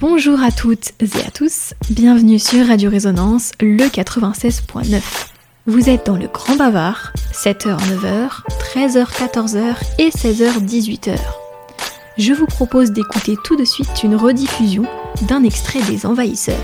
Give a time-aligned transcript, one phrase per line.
[0.00, 4.98] Bonjour à toutes et à tous, bienvenue sur Radio Résonance, le 96.9.
[5.66, 8.40] Vous êtes dans le Grand Bavard, 7h, 9h,
[8.74, 11.18] 13h, 14h et 16h, 18h.
[12.16, 14.84] Je vous propose d'écouter tout de suite une rediffusion
[15.28, 16.56] d'un extrait des Envahisseurs.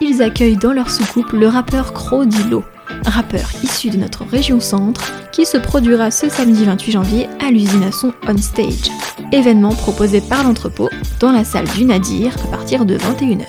[0.00, 2.62] Ils accueillent dans leur soucoupe le rappeur Cro Dilo,
[3.04, 7.82] rappeur issu de notre région centre, qui se produira ce samedi 28 janvier à l'usine
[7.82, 8.92] à son On Stage,
[9.32, 10.88] événement proposé par l'entrepôt
[11.20, 13.46] dans la salle du Nadir à partir de 21h.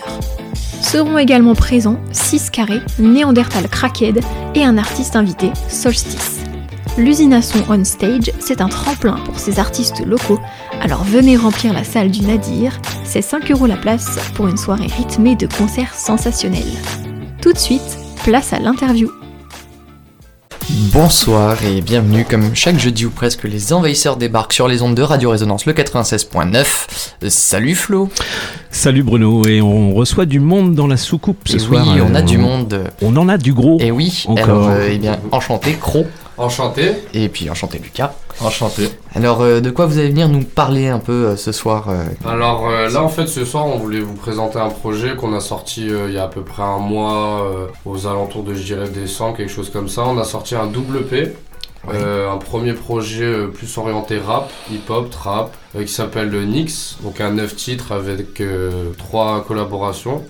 [0.82, 4.22] Seront également présents 6 carrés, Néandertal Crackhead
[4.54, 6.42] et un artiste invité, Solstice.
[7.42, 10.40] Son On Stage, c'est un tremplin pour ces artistes locaux,
[10.82, 14.88] alors venez remplir la salle du Nadir, c'est 5 euros la place pour une soirée
[14.88, 16.64] rythmée de concerts sensationnels.
[17.42, 19.12] Tout de suite, place à l'interview.
[20.70, 25.04] Bonsoir et bienvenue, comme chaque jeudi ou presque, les envahisseurs débarquent sur les ondes de
[25.04, 26.66] Radio Résonance le 96.9.
[27.24, 28.10] Euh, salut Flo
[28.72, 31.86] Salut Bruno, et on reçoit du monde dans la soucoupe ce Et soir.
[31.88, 32.84] Oui, on a Euh, du monde.
[33.04, 33.78] On en a du gros.
[33.80, 34.44] Et oui, Encore.
[34.44, 36.08] alors, euh, eh bien, enchanté, Cro,
[36.38, 36.92] Enchanté.
[37.14, 38.14] et puis enchanté Lucas.
[38.42, 38.90] Enchanté.
[39.14, 42.04] Alors, euh, de quoi vous allez venir nous parler un peu euh, ce soir euh,
[42.28, 45.88] Alors là en fait ce soir on voulait vous présenter un projet qu'on a sorti
[45.88, 47.50] il y a à peu près un mois
[47.86, 50.04] aux alentours de je dirais décembre, quelque chose comme ça.
[50.06, 51.34] On a sorti un double P.
[51.88, 57.56] un premier projet plus orienté rap, hip-hop, trap, qui s'appelle le Nix, donc un 9
[57.56, 58.42] titres avec
[58.98, 60.24] trois collaborations.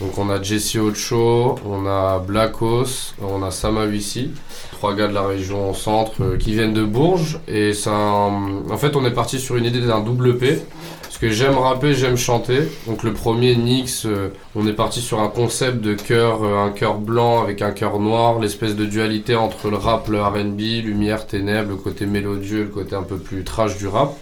[0.00, 4.30] Donc on a Jesse Ocho, on a Blackos, on a Sama Wissi,
[4.76, 7.38] trois gars de la région centre euh, qui viennent de Bourges.
[7.48, 10.58] Et c'est un- en fait on est parti sur une idée d'un double P.
[11.02, 12.68] Parce que j'aime rapper, j'aime chanter.
[12.86, 16.70] Donc le premier Nix, euh, on est parti sur un concept de cœur, euh, un
[16.70, 21.26] cœur blanc avec un cœur noir, l'espèce de dualité entre le rap, le R&B, lumière,
[21.26, 24.12] ténèbres, le côté mélodieux, le côté un peu plus trash du rap.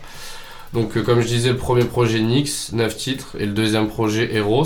[0.73, 4.33] Donc euh, comme je disais, le premier projet Nix, 9 titres, et le deuxième projet
[4.35, 4.65] Eros,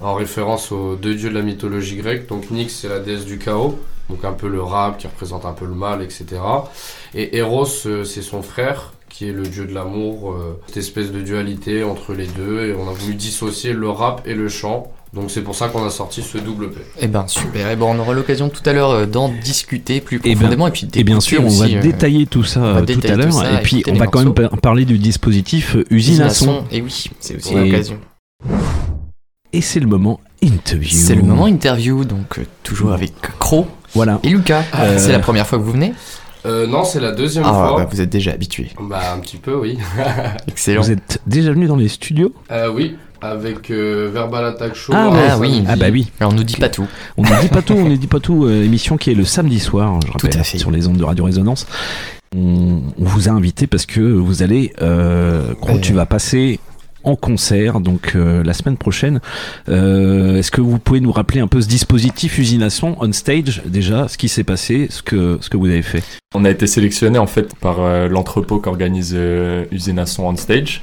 [0.00, 2.26] en référence aux deux dieux de la mythologie grecque.
[2.28, 3.78] Donc Nyx, c'est la déesse du chaos,
[4.12, 6.26] donc un peu le rap qui représente un peu le mal, etc.
[7.14, 11.10] Et Eros, euh, c'est son frère, qui est le dieu de l'amour, euh, cette espèce
[11.10, 14.92] de dualité entre les deux, et on a voulu dissocier le rap et le chant.
[15.14, 16.80] Donc c'est pour ça qu'on a sorti ce double P.
[17.00, 20.20] Eh ben super, et bon, on aura l'occasion tout à l'heure euh, d'en discuter plus
[20.24, 22.44] Eh ben, profondément et, puis Et bien d'écouter sûr, on va aussi, euh, détailler tout
[22.44, 23.32] ça on va tout à l'heure.
[23.32, 26.64] ça, Et puis, on va quand même parler du dispositif usine à son.
[26.70, 27.98] Et oui, c'est aussi Et- l'occasion.
[29.54, 30.88] Et c'est le moment interview.
[30.90, 34.18] C'est le moment interview, donc toujours avec Cro Voilà.
[34.22, 34.62] et Lucas.
[34.78, 35.92] Euh, C'est la première fois que vous venez
[36.46, 37.74] Euh, non, c'est la deuxième Ah, fois.
[37.78, 38.70] bah, vous êtes déjà habitué.
[38.80, 39.78] Bah un petit peu, oui.
[40.48, 40.82] Excellent.
[40.82, 44.92] Vous êtes déjà venu dans les studios Euh, oui, avec euh, Verbal Attack Show.
[44.96, 45.28] Ah, ouais.
[45.28, 45.58] samedi.
[45.60, 45.64] oui.
[45.68, 46.10] Ah bah oui.
[46.18, 46.86] Alors, on nous dit pas tout.
[47.16, 48.44] On ne dit pas tout, on ne dit pas tout.
[48.46, 50.58] euh, émission qui est le samedi soir, je rappelle, à fait.
[50.58, 51.66] sur les ondes de Radio Résonance.
[52.34, 55.80] On, on vous a invité parce que vous allez, euh, Ouais.
[55.80, 56.58] tu vas passer
[57.04, 59.20] en concert donc euh, la semaine prochaine.
[59.68, 64.08] Euh, Est-ce que vous pouvez nous rappeler un peu ce dispositif Usination on stage déjà,
[64.08, 66.02] ce qui s'est passé, ce que ce que vous avez fait?
[66.34, 69.16] On a été sélectionné en fait par euh, l'entrepôt qu'organise
[69.70, 70.82] Usine Son on Stage.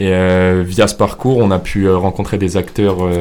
[0.00, 3.18] Et euh, via ce parcours, on a pu euh, rencontrer des acteurs euh,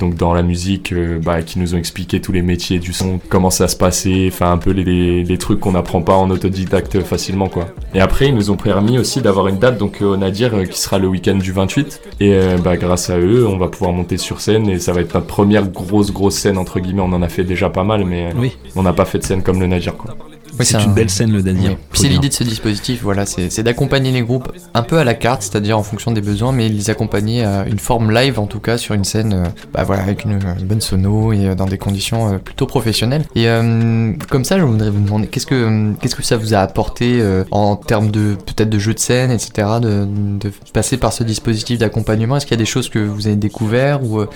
[0.00, 3.20] donc dans la musique euh, bah, qui nous ont expliqué tous les métiers du son,
[3.28, 6.30] comment ça se passait, enfin un peu les, les, les trucs qu'on n'apprend pas en
[6.30, 7.66] autodidacte facilement quoi.
[7.94, 10.64] Et après, ils nous ont permis aussi d'avoir une date donc euh, au Nadir euh,
[10.64, 12.00] qui sera le week-end du 28.
[12.20, 15.02] Et euh, bah, grâce à eux, on va pouvoir monter sur scène et ça va
[15.02, 17.02] être notre première grosse grosse scène entre guillemets.
[17.02, 18.56] On en a fait déjà pas mal, mais Oui.
[18.74, 20.14] on n'a pas fait de scène comme le Nadir quoi.
[20.58, 21.70] Oui, C'est une un- belle scène le Nadir.
[21.72, 21.76] Oui.
[21.92, 25.42] C'est l'idée de ce dispositif, voilà, c'est d'accompagner les groupes un peu à la carte,
[25.42, 28.78] c'est-à-dire en fonction des besoins, mais les accompagner à une forme live en tout cas
[28.78, 31.78] sur une scène, euh, bah voilà, avec une, une bonne sono et euh, dans des
[31.78, 33.24] conditions euh, plutôt professionnelles.
[33.34, 36.58] Et euh, comme ça, je voudrais vous demander, qu'est-ce que qu'est-ce que ça vous a
[36.58, 41.12] apporté euh, en termes de peut-être de jeu de scène, etc., de, de passer par
[41.12, 42.36] ce dispositif d'accompagnement?
[42.36, 44.28] Est-ce qu'il y a des choses que vous avez découvert ou euh,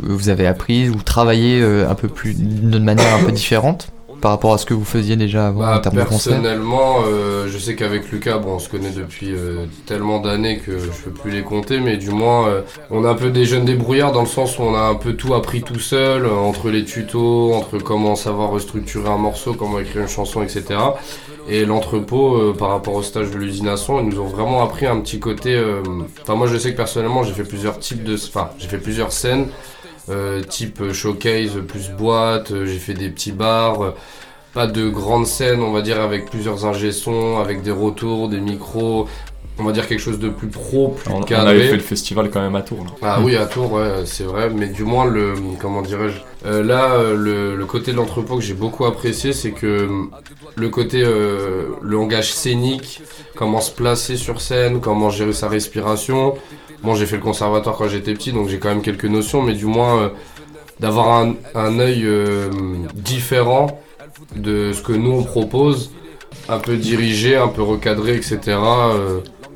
[0.00, 3.88] que vous avez appris ou travaillé euh, un peu plus d'une manière un peu différente?
[4.20, 6.96] Par rapport à ce que vous faisiez déjà avant Bah, en termes de concert personnellement,
[7.06, 11.02] euh, je sais qu'avec Lucas, bon, on se connaît depuis euh, tellement d'années que je
[11.04, 14.12] peux plus les compter, mais du moins, euh, on est un peu des jeunes débrouillards
[14.12, 17.52] dans le sens où on a un peu tout appris tout seul, entre les tutos,
[17.54, 20.64] entre comment savoir restructurer un morceau, comment écrire une chanson, etc.
[21.48, 25.20] Et l'entrepôt, par rapport au stage de l'usination, ils nous ont vraiment appris un petit
[25.20, 25.62] côté.
[26.22, 29.12] Enfin, moi, je sais que personnellement, j'ai fait plusieurs types de, enfin, j'ai fait plusieurs
[29.12, 29.46] scènes.
[30.08, 33.94] Euh, type euh, showcase plus boîte, euh, j'ai fait des petits bars,
[34.54, 38.40] pas de grandes scènes, on va dire, avec plusieurs ingé sons, avec des retours, des
[38.40, 39.06] micros,
[39.58, 41.50] on va dire quelque chose de plus pro, plus On, on cadré.
[41.56, 42.84] avait fait le festival quand même à Tours.
[42.84, 42.90] là.
[43.02, 46.98] Ah oui, à Tours, ouais, c'est vrai, mais du moins, le, comment dirais-je, euh, là,
[47.14, 49.88] le, le côté de l'entrepôt que j'ai beaucoup apprécié, c'est que
[50.56, 53.00] le côté, euh, le langage scénique,
[53.34, 56.34] comment se placer sur scène, comment gérer sa respiration,
[56.86, 59.54] Bon, j'ai fait le conservatoire quand j'étais petit, donc j'ai quand même quelques notions, mais
[59.54, 60.12] du moins
[60.80, 62.08] d'avoir un, un œil
[62.94, 63.80] différent
[64.36, 65.90] de ce que nous on propose,
[66.48, 68.56] un peu dirigé, un peu recadré, etc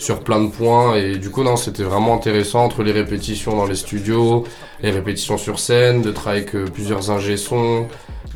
[0.01, 0.97] sur plein de points.
[0.97, 4.45] Et du coup non c'était vraiment intéressant entre les répétitions dans les studios,
[4.83, 7.87] les répétitions sur scène, de travailler avec plusieurs ingé sons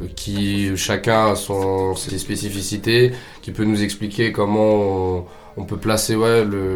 [0.01, 3.13] euh, qui chacun a son, ses spécificités,
[3.43, 5.27] qui peut nous expliquer comment
[5.63, 6.75] peut placer ouais, le,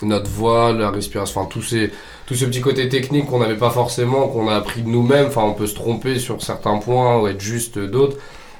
[0.00, 1.90] notre voix, la respiration, enfin tout, ces,
[2.24, 5.42] tout ce petit côté technique qu'on n'avait pas forcément, qu'on a appris de nous-mêmes, enfin
[5.42, 8.16] on peut se tromper sur certains points ou être juste d'autres,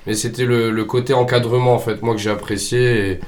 [0.07, 3.21] mais c'était le, le, côté encadrement en fait moi que j'ai apprécié et,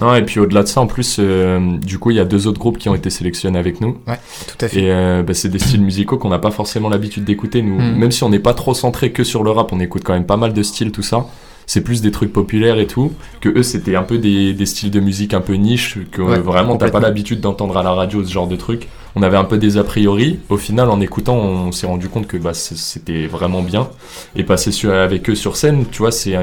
[0.00, 2.46] non, et puis au-delà de ça, en plus, euh, du coup, il y a deux
[2.46, 3.98] autres groupes qui ont été sélectionnés avec nous.
[4.08, 4.18] Ouais,
[4.48, 4.80] tout à fait.
[4.80, 7.62] Et euh, bah, c'est des styles musicaux qu'on n'a pas forcément l'habitude d'écouter.
[7.62, 7.96] Nous, mm.
[7.96, 10.26] même si on n'est pas trop centré que sur le rap, on écoute quand même
[10.26, 11.26] pas mal de styles, tout ça.
[11.66, 13.12] C'est plus des trucs populaires et tout.
[13.40, 16.76] Que eux, c'était un peu des, des, styles de musique un peu niche, que vraiment
[16.76, 18.88] t'as pas l'habitude d'entendre à la radio ce genre de trucs.
[19.16, 20.40] On avait un peu des a priori.
[20.48, 23.88] Au final, en écoutant, on s'est rendu compte que bah, c'était vraiment bien.
[24.36, 26.36] Et passer sur, avec eux sur scène, tu vois, c'est.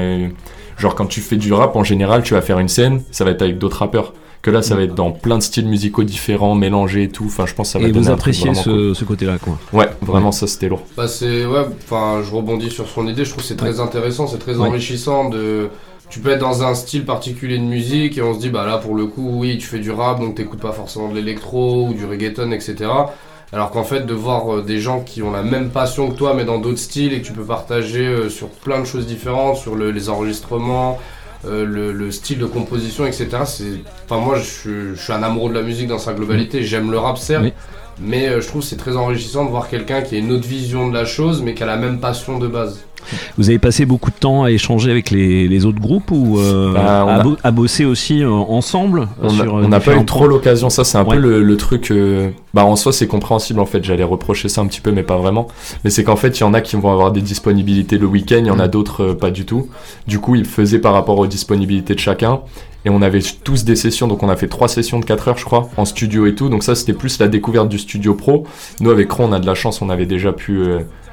[0.78, 3.30] Genre quand tu fais du rap en général, tu vas faire une scène, ça va
[3.30, 4.14] être avec d'autres rappeurs.
[4.42, 7.26] Que là, ça va être dans plein de styles musicaux différents, mélangés et tout.
[7.26, 7.86] Enfin, je pense que ça va.
[7.86, 9.56] Et vous appréciez ce, ce côté-là, quoi.
[9.72, 10.82] Ouais, vraiment, ça c'était lourd.
[10.96, 11.64] Bah c'est ouais.
[11.84, 13.24] Enfin, je rebondis sur son idée.
[13.24, 15.68] Je trouve que c'est très intéressant, c'est très enrichissant de.
[16.10, 18.76] Tu peux être dans un style particulier de musique et on se dit bah là
[18.76, 21.94] pour le coup oui tu fais du rap donc t'écoutes pas forcément de l'électro ou
[21.94, 22.90] du reggaeton etc.
[23.52, 26.32] Alors qu'en fait, de voir euh, des gens qui ont la même passion que toi,
[26.34, 29.58] mais dans d'autres styles, et que tu peux partager euh, sur plein de choses différentes,
[29.58, 30.98] sur les enregistrements,
[31.44, 33.28] euh, le, style de composition, etc.
[34.04, 36.62] Enfin moi, je, suis un amoureux de la musique dans sa globalité.
[36.62, 37.52] J'aime le rap, certes,
[38.04, 40.94] mais je trouve c'est très enrichissant de voir quelqu'un qui a une autre vision de
[40.94, 42.84] la chose, mais qui a la même passion de base.
[43.38, 47.22] Vous avez passé beaucoup de temps à échanger avec les, autres groupes ou euh, bah,
[47.42, 51.16] à, bosser aussi euh, ensemble On n'a pas eu trop l'occasion, ça c'est un peu
[51.16, 51.90] le, truc.
[51.90, 55.02] Euh, bah en soi c'est compréhensible en fait, j'allais reprocher ça un petit peu mais
[55.02, 55.48] pas vraiment.
[55.84, 58.38] Mais c'est qu'en fait il y en a qui vont avoir des disponibilités le week-end,
[58.38, 58.70] il y en a mm.
[58.70, 59.68] d'autres pas du tout.
[60.06, 62.40] Du coup ils faisaient par rapport aux disponibilités de chacun.
[62.84, 65.38] Et on avait tous des sessions, donc on a fait trois sessions de 4 heures
[65.38, 66.48] je crois, en studio et tout.
[66.48, 68.46] Donc ça c'était plus la découverte du studio pro.
[68.80, 70.60] Nous avec Ron on a de la chance, on avait déjà pu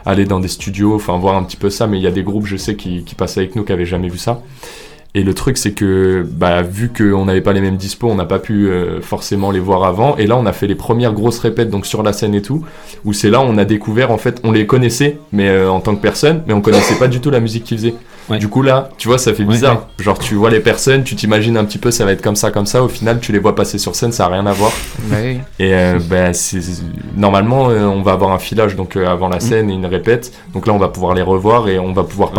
[0.05, 2.23] aller dans des studios, enfin voir un petit peu ça, mais il y a des
[2.23, 4.41] groupes, je sais, qui, qui passaient avec nous qui avaient jamais vu ça.
[5.15, 8.25] Et le truc, c'est que, bah, vu qu'on n'avait pas les mêmes dispos, on n'a
[8.25, 10.15] pas pu euh, forcément les voir avant.
[10.17, 12.63] Et là, on a fait les premières grosses répètes, donc sur la scène et tout,
[13.05, 15.95] où c'est là on a découvert, en fait, on les connaissait, mais euh, en tant
[15.95, 17.95] que personne, mais on connaissait pas du tout la musique qu'ils faisaient.
[18.37, 19.87] Du coup, là, tu vois, ça fait bizarre.
[19.99, 22.51] Genre, tu vois les personnes, tu t'imagines un petit peu, ça va être comme ça,
[22.51, 22.83] comme ça.
[22.83, 24.71] Au final, tu les vois passer sur scène, ça n'a rien à voir.
[25.59, 26.31] Et euh, bah,
[27.15, 29.41] normalement, on va avoir un filage donc avant la mm.
[29.41, 30.31] scène et une répète.
[30.53, 32.31] Donc là, on va pouvoir les revoir et on va pouvoir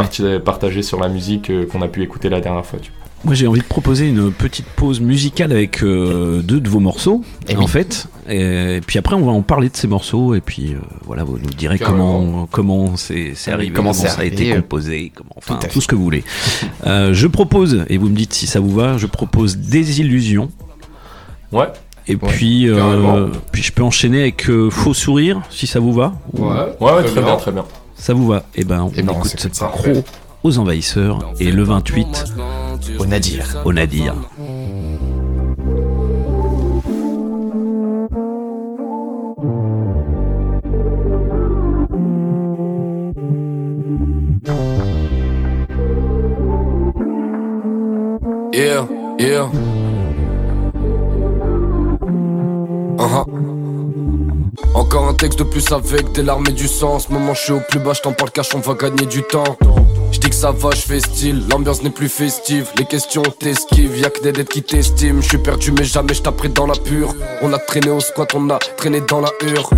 [0.44, 2.78] partager sur la musique qu'on a pu écouter la dernière fois.
[3.24, 7.22] Moi j'ai envie de proposer une petite pause musicale avec euh, deux de vos morceaux,
[7.48, 8.06] et eh en fait.
[8.30, 11.38] Et, puis après on va en parler de ces morceaux et puis euh, voilà vous
[11.38, 15.88] nous direz comment comment c'est arrivé, comment, ça a été composé, comment enfin tout, ce
[15.88, 16.24] que vous voulez.
[16.86, 18.96] Euh, je propose et vous me dites si ça vous va.
[18.96, 20.50] Je propose des illusions.
[21.52, 21.66] Ouais.
[22.08, 22.68] Et puis,
[23.52, 26.14] puis je peux enchaîner avec Faux sourire si ça vous va.
[26.32, 26.48] Ouais,
[26.80, 27.36] ouais, très, bien.
[27.36, 27.64] très bien.
[27.96, 30.02] Ça vous va Eh ben on eh ben, écoute Pro
[30.42, 32.34] aux envahisseurs et le 28
[32.98, 33.62] au Nadir.
[33.64, 34.14] Au Nadir.
[48.52, 48.84] Yeah,
[49.18, 49.48] yeah.
[52.98, 53.24] Uh -huh.
[54.74, 56.98] Encore un texte de plus avec des larmes et du sang.
[57.10, 59.56] Moment, je suis au plus bas, je t'en parle, cache, on va gagner du temps.
[60.40, 64.32] Ça va, je fais style, l'ambiance n'est plus festive, les questions t'esquivent, y'a que des
[64.32, 67.14] dettes qui t'estiment, je suis perdu mais jamais je dans la pure.
[67.42, 69.68] On a traîné au squat, on a traîné dans la hure.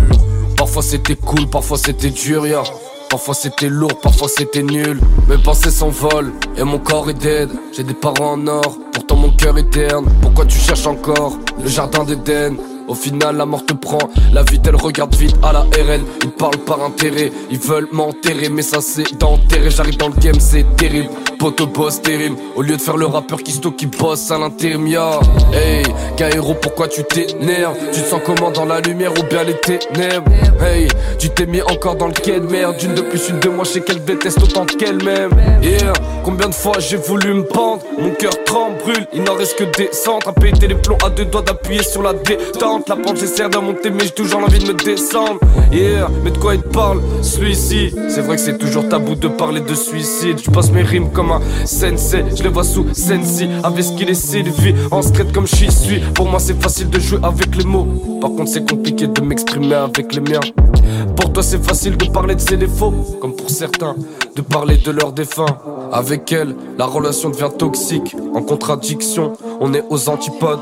[0.55, 2.63] Parfois c'était cool, parfois c'était dur, ya.
[3.09, 5.01] Parfois c'était lourd, parfois c'était nul.
[5.27, 7.49] Mes pensées s'envolent et mon corps est dead.
[7.75, 10.05] J'ai des parents en or, pourtant mon cœur est terne.
[10.21, 12.55] Pourquoi tu cherches encore le jardin d'Éden?
[12.87, 14.09] Au final, la mort te prend.
[14.31, 16.03] La vie, elle regarde vite à la RN.
[16.23, 18.49] Ils parlent par intérêt, ils veulent m'enterrer.
[18.49, 19.69] Mais ça, c'est d'enterrer.
[19.69, 21.09] J'arrive dans le game, c'est terrible.
[21.43, 22.37] Poto boss terrible.
[22.55, 24.87] Au lieu de faire le rappeur qui stocke, qui bosse à l'intérim.
[25.51, 25.83] Hey,
[26.15, 27.75] Kairo, pourquoi tu t'énerves?
[27.91, 30.31] Tu te sens comment dans la lumière ou bien les ténèbres?
[30.61, 30.87] Hey,
[31.19, 32.77] tu t'es mis encore dans le quai de merde.
[32.77, 35.31] D'une de plus, une de moi, je sais qu'elle déteste autant qu'elle-même.
[35.61, 35.91] Yeah,
[36.23, 37.81] combien de fois j'ai voulu me pendre?
[37.99, 39.05] Mon cœur tremble, brûle.
[39.13, 40.29] Il n'en reste que des centres.
[40.29, 42.87] À péter les plombs à deux doigts d'appuyer sur la détente.
[42.87, 45.39] La pente j'essaie de monter mais j'ai toujours envie de me descendre
[45.73, 47.01] Yeah, mais de quoi il te parle?
[47.21, 51.11] Celui-ci C'est vrai que c'est toujours tabou de parler de suicide Je passe mes rimes
[51.11, 51.32] comme
[51.65, 52.23] sensei.
[52.35, 54.75] Je les vois sous sensi, avec ce qu'il est Sylvie.
[54.91, 55.99] En secret comme j'y suis.
[56.13, 57.87] Pour moi, c'est facile de jouer avec les mots.
[58.21, 60.39] Par contre, c'est compliqué de m'exprimer avec les miens.
[61.15, 63.95] Pour toi, c'est facile de parler de ses défauts, comme pour certains,
[64.35, 65.57] de parler de leurs défunts.
[65.91, 70.59] Avec elle, la relation devient toxique, en contradiction, on est aux antipodes.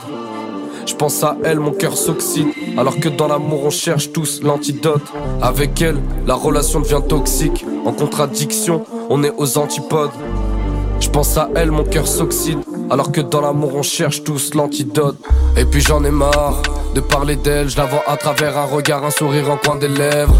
[0.85, 2.47] Je pense à elle, mon cœur s'oxyde.
[2.77, 5.03] Alors que dans l'amour, on cherche tous l'antidote.
[5.41, 7.65] Avec elle, la relation devient toxique.
[7.85, 10.11] En contradiction, on est aux antipodes.
[11.01, 12.59] Je pense à elle, mon cœur s'oxyde.
[12.89, 15.17] Alors que dans l'amour, on cherche tous l'antidote.
[15.57, 16.61] Et puis j'en ai marre
[16.93, 17.69] de parler d'elle.
[17.69, 20.35] Je la vois à travers un regard, un sourire en coin des lèvres.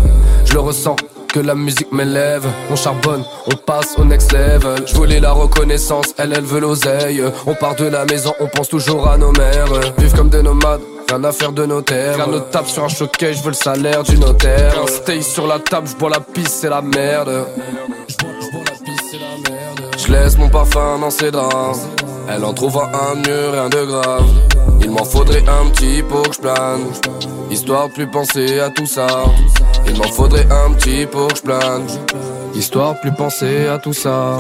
[0.45, 0.95] Je le ressens
[1.27, 2.45] que la musique m'élève.
[2.69, 4.85] On charbonne, on passe au next level.
[4.85, 7.23] Je voulais la reconnaissance, elle, elle veut l'oseille.
[7.47, 9.67] On part de la maison, on pense toujours à nos mères.
[9.97, 10.81] Vivre comme des nomades.
[11.09, 12.15] Rien à faire de notaire.
[12.15, 14.75] Rien notre table sur un choquet, je veux le salaire du notaire.
[14.81, 17.47] Un stay sur la table, je bois la pisse, c'est la merde.
[20.11, 21.87] Laisse mon parfum dans ses draps.
[22.29, 24.25] Elle en trouve un mieux, rien de grave.
[24.81, 26.81] Il m'en faudrait un petit pour que je plane.
[27.49, 29.07] Histoire de plus penser à tout ça.
[29.87, 31.87] Il m'en faudrait un petit pour que je plane.
[32.55, 34.38] Histoire plus penser à tout ça.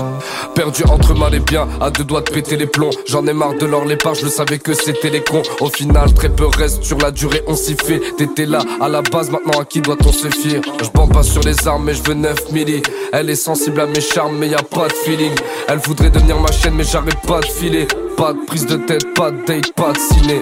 [0.53, 2.91] Perdu entre mal et bien, à deux doigts de péter les plombs.
[3.07, 5.43] J'en ai marre de leur lépa, je le savais que c'était les cons.
[5.59, 8.01] Au final, très peu reste sur la durée, on s'y fait.
[8.17, 10.61] T'étais là à la base, maintenant à qui doit-on se fier?
[10.81, 12.81] Je bande pas sur les armes, mais je veux 9 milli.
[13.13, 15.33] Elle est sensible à mes charmes, mais y a pas de feeling.
[15.67, 17.87] Elle voudrait devenir ma chaîne, mais j'arrête pas de filer.
[18.17, 20.39] Pas de prise de tête, pas de date, pas de ciné.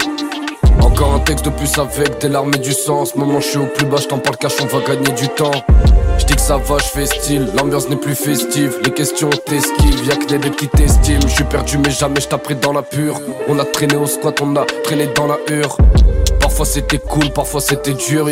[0.81, 3.01] Encore un texte de plus avec des larmes et du sang.
[3.01, 5.11] En ce moment, je suis au plus bas, je t'en parle, cache, on va gagner
[5.11, 5.51] du temps.
[6.17, 10.05] Je dis que ça va, je fais style, l'ambiance n'est plus festive, les questions t'esquivent,
[10.05, 11.21] y'a que des, petites estimes.
[11.23, 13.19] Je suis perdu, mais jamais je dans la pure.
[13.47, 15.77] On a traîné au squat, on a traîné dans la hure.
[16.39, 18.27] Parfois c'était cool, parfois c'était dur.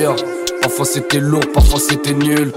[0.62, 2.52] Parfois c'était lourd, parfois c'était nul.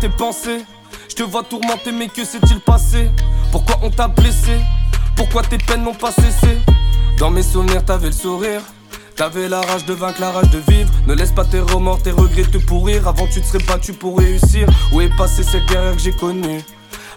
[0.00, 0.64] Tes pensées.
[1.08, 3.10] Je te vois tourmenter, mais que s'est-il passé?
[3.52, 4.58] Pourquoi on t'a blessé?
[5.16, 6.58] Pourquoi tes peines n'ont pas cessé?
[7.18, 8.62] Dans mes souvenirs, t'avais le sourire.
[9.16, 10.90] T'avais la rage de vaincre, la rage de vivre.
[11.06, 13.06] Ne laisse pas tes remords, tes regrets te pourrir.
[13.06, 14.66] Avant, tu te serais battu pour réussir.
[14.92, 16.62] Où est passée cette guerre que j'ai connue?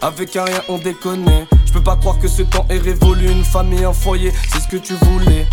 [0.02, 1.46] Avec un rien, on déconne.
[1.66, 3.30] Je peux pas croire que ce temps est révolu.
[3.30, 5.46] Une famille, un foyer, c'est ce que tu voulais.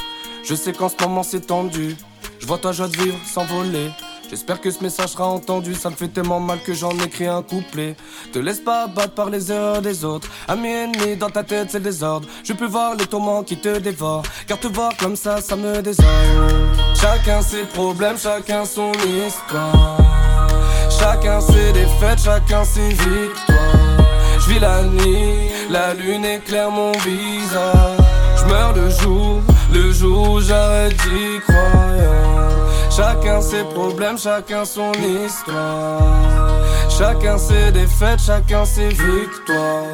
[0.44, 1.96] Je sais qu'en ce moment c'est tendu.
[2.39, 3.91] Je vois ta joie de vivre s'envoler.
[4.32, 7.42] J'espère que ce message sera entendu, ça me fait tellement mal que j'en écris un
[7.42, 7.98] couplet.
[8.32, 10.30] Te laisse pas abattre par les erreurs des autres.
[10.48, 12.30] Amis ennemis, dans ta tête c'est le désordre.
[12.42, 14.24] Je peux voir les tourments qui te dévorent.
[14.48, 16.06] Car te voir comme ça, ça me désole.
[16.96, 19.98] Chacun ses problèmes, chacun son histoire.
[20.90, 23.98] Chacun ses défaites, chacun ses victoires.
[24.40, 27.98] Je vis la nuit, la lune éclaire mon visage.
[28.38, 29.42] Je meurs le jour,
[29.74, 31.90] le jour où j'arrête d'y croire.
[32.95, 36.01] Chacun ses problèmes, chacun son histoire.
[36.89, 39.86] Chacun ses défaites, chacun ses victoires.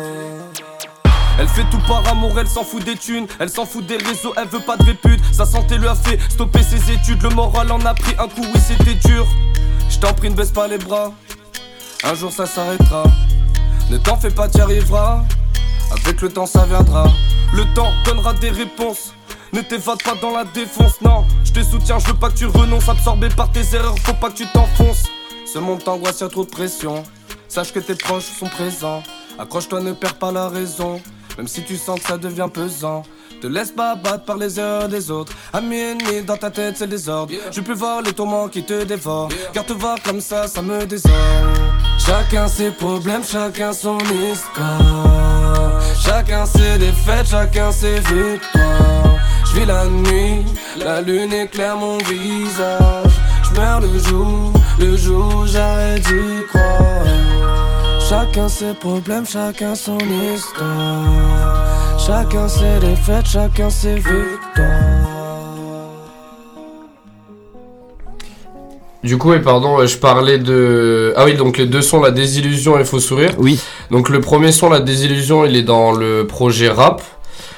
[1.39, 4.33] Elle fait tout par amour, elle s'en fout des thunes, elle s'en fout des réseaux,
[4.35, 5.19] elle veut pas de répute.
[5.31, 8.41] Sa santé lui a fait stopper ses études, le moral en a pris un coup,
[8.41, 9.27] oui c'était dur.
[9.89, 11.11] Je t'en prie, ne baisse pas les bras,
[12.03, 13.03] un jour ça s'arrêtera.
[13.91, 15.23] Ne t'en fais pas, t'y arriveras,
[15.91, 17.05] avec le temps ça viendra.
[17.53, 19.13] Le temps donnera des réponses.
[19.53, 21.25] Ne t'évade pas dans la défonce, non.
[21.43, 22.89] Je te soutiens, je veux pas que tu renonces.
[22.89, 25.03] Absorbé par tes erreurs, faut pas que tu t'enfonces.
[25.45, 27.03] Ce monde t'angoisse, y'a trop de pression.
[27.47, 29.01] Sache que tes proches sont présents.
[29.39, 31.01] Accroche-toi, ne perds pas la raison.
[31.37, 33.03] Même si tu sens que ça devient pesant.
[33.41, 35.31] Te laisse pas abattre par les erreurs des autres.
[35.53, 37.31] Amis ennemis, dans ta tête, c'est le désordre.
[37.51, 39.29] Je peux voir les tourments qui te dévorent.
[39.53, 41.11] Car te voir comme ça, ça me désole.
[41.99, 45.79] Chacun ses problèmes, chacun son histoire.
[46.03, 48.96] Chacun ses défaites, chacun ses victoires.
[49.57, 50.45] Vis la nuit,
[50.79, 53.11] la lune éclaire mon visage.
[53.43, 56.77] Je meurs le jour, le jour j'arrête d'y croire.
[58.07, 61.05] Chacun ses problèmes, chacun son histoire.
[61.97, 64.67] Chacun ses défaites, chacun ses victoires.
[69.03, 71.13] Du coup, et pardon, je parlais de.
[71.15, 73.31] Ah oui, donc les deux sons, La Désillusion et Faux Sourire.
[73.37, 73.59] Oui.
[73.89, 77.01] Donc le premier son, La Désillusion, il est dans le projet rap.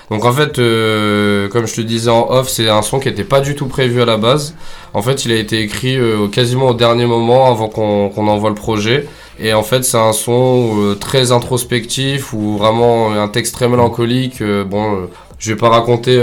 [0.10, 3.24] Donc en fait, euh, comme je te disais en off, c'est un son qui n'était
[3.24, 4.56] pas du tout prévu à la base.
[4.94, 8.56] En fait, il a été écrit euh, quasiment au dernier moment avant qu'on envoie le
[8.56, 9.08] projet.
[9.40, 14.42] Et en fait, c'est un son euh, très introspectif ou vraiment un texte très mélancolique.
[14.42, 16.18] bon, je vais pas raconter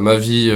[0.00, 0.52] ma vie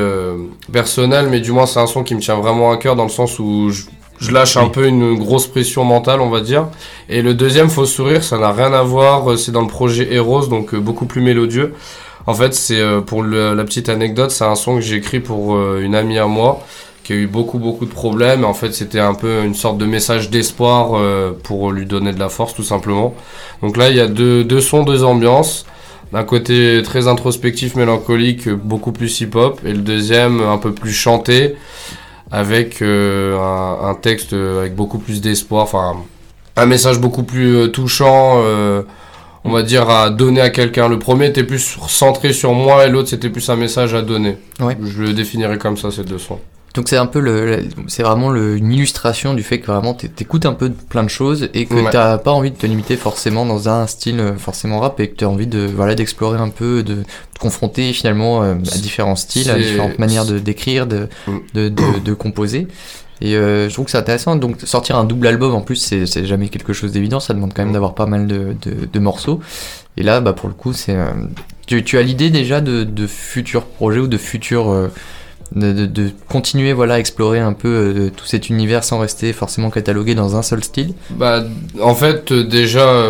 [0.73, 3.09] personnelle, mais du moins c'est un son qui me tient vraiment à cœur dans le
[3.09, 3.83] sens où je,
[4.21, 6.69] je lâche un peu une grosse pression mentale, on va dire.
[7.09, 9.37] Et le deuxième, Faux Sourire, ça n'a rien à voir.
[9.37, 11.75] C'est dans le projet Eros, donc beaucoup plus mélodieux.
[12.27, 15.55] En fait, c'est euh, pour la petite anecdote, c'est un son que j'ai écrit pour
[15.55, 16.61] euh, une amie à moi
[17.05, 18.45] qui a eu beaucoup beaucoup de problèmes.
[18.45, 22.19] En fait, c'était un peu une sorte de message d'espoir euh, pour lui donner de
[22.19, 23.15] la force, tout simplement.
[23.63, 25.67] Donc là, il y a deux, deux sons, deux ambiances.
[26.13, 31.57] D'un côté très introspectif, mélancolique, beaucoup plus hip-hop, et le deuxième un peu plus chanté,
[32.31, 35.97] avec un, un, texte avec beaucoup plus d'espoir, enfin
[36.55, 38.41] un message beaucoup plus touchant
[39.47, 40.89] on va dire, à donner à quelqu'un.
[40.89, 44.37] Le premier était plus centré sur moi et l'autre c'était plus un message à donner.
[44.61, 46.39] Je le définirais comme ça, ces deux sons.
[46.77, 50.45] Donc c'est un peu le, c'est vraiment le, une illustration du fait que vraiment t'écoutes
[50.45, 53.47] un peu de plein de choses et que t'as pas envie de te limiter forcément
[53.47, 56.83] dans un style euh, forcément rap et que t'as envie de voilà d'explorer un peu,
[56.83, 56.97] de,
[57.33, 61.39] te confronter finalement euh, à différents styles, à différentes manières de d'écrire, de, mm.
[61.55, 62.69] de, de, de, composer.
[63.21, 64.37] Et euh, je trouve que c'est intéressant.
[64.37, 67.21] Donc sortir un double album en plus, c'est jamais quelque chose d'évident.
[67.21, 69.41] Ça demande quand même d'avoir pas mal de, de, de, morceaux.
[69.97, 70.97] Et là, bah, pour le coup, c'est.
[70.97, 71.07] Euh,
[71.67, 74.71] tu, tu, as l'idée déjà de, de, futurs projets ou de futurs.
[74.71, 74.89] Euh,
[75.55, 80.17] de, de, continuer voilà, à explorer un peu tout cet univers sans rester forcément catalogué
[80.17, 80.93] dans un seul style?
[81.11, 81.45] Bah,
[81.81, 83.09] en fait, déjà,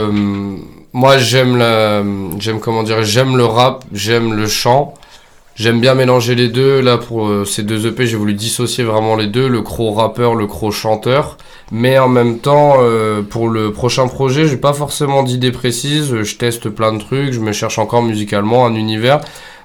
[0.93, 2.05] moi j'aime la.
[2.39, 4.93] J'aime comment dire J'aime le rap, j'aime le chant.
[5.57, 6.83] J'aime bien mélanger les deux.
[6.83, 10.35] Là, pour euh, ces deux EP, j'ai voulu dissocier vraiment les deux, le croc rappeur,
[10.35, 11.39] le croc chanteur.
[11.73, 16.23] Mais en même temps, euh, pour le prochain projet, j'ai pas forcément d'idée précise.
[16.23, 19.23] Je teste plein de trucs, je me cherche encore musicalement un univers.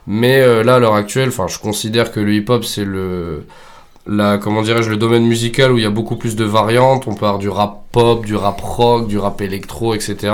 [0.07, 3.43] Mais euh, là, à l'heure actuelle, enfin, je considère que le hip-hop, c'est le
[4.07, 7.03] la comment dirais-je le domaine musical où il y a beaucoup plus de variantes.
[7.07, 10.31] On part du rap pop, du rap rock, du rap électro, etc.